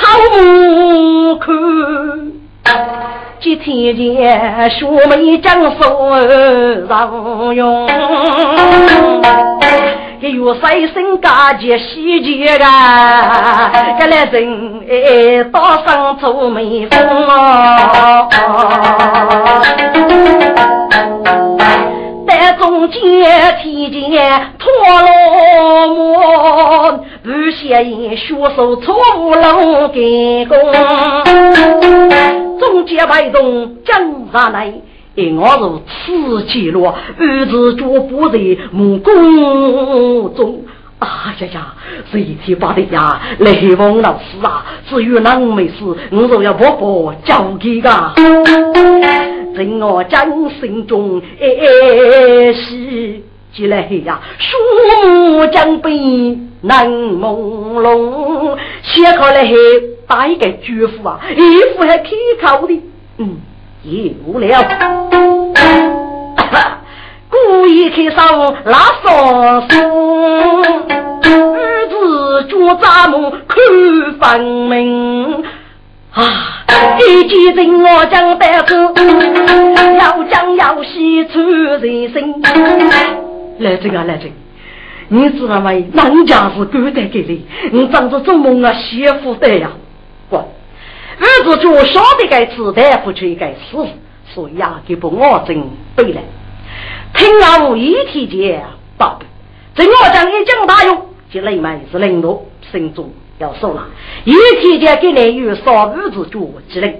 [0.00, 1.54] 偷看，
[3.40, 5.84] 几天前学妹将手
[6.88, 7.88] 上用。
[10.22, 18.28] 一月三生佳节喜节啊，这来人哎，到上做媒风哦。
[27.24, 30.56] 帽，不嫌血手错误龙给公，
[32.58, 34.72] 中间摆动江上来。
[35.16, 38.38] 因我如此记录，儿子脚步在
[38.70, 40.62] 木工中。
[40.98, 41.74] 啊呀呀，
[42.12, 45.74] 这一天八的呀，雷锋老师啊，至于那没事，
[46.12, 48.12] 我就要婆婆交给他。
[49.56, 50.28] 在我掌
[50.60, 53.22] 心中，哎是
[53.54, 54.56] 起来呀，树
[55.08, 59.42] 木江边难朦胧，写好了
[60.06, 62.82] 打一个祝福啊，衣服还开口的，
[63.18, 63.36] 嗯。
[63.82, 64.46] 有了，
[67.30, 69.74] 故意开上拉双手，
[71.22, 73.48] 儿子脚扎木看
[74.20, 75.42] 分明
[76.12, 76.20] 啊！
[77.00, 78.74] 一见人我将带子，
[79.98, 82.34] 要将要西出人生。
[83.60, 84.32] 来这个来这，
[85.08, 85.70] 你知道吗？
[85.70, 89.70] 人家是狗带给你，你长着做梦啊，媳妇的呀，
[90.30, 90.40] 滚！
[90.40, 93.86] 儿子就晓得该吃，大夫却该死，
[94.24, 95.62] 所以啊，就不我真
[95.94, 96.20] 背了。
[97.12, 98.62] 听阿五一提见
[98.96, 99.26] 宝贝，
[99.74, 102.40] 正我讲一讲大用，就内门是领导，
[102.72, 103.88] 心中要受了。
[104.24, 104.32] 一
[104.62, 106.94] 提见给你有少儿子做机灵，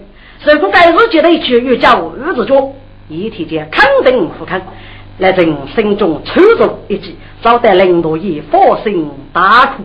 [0.45, 2.77] 如果该日记的去又叫儿子做，
[3.09, 4.61] 一提见肯定不肯。
[5.21, 9.85] 来人心中抽中一计，找得领导也放心大哭。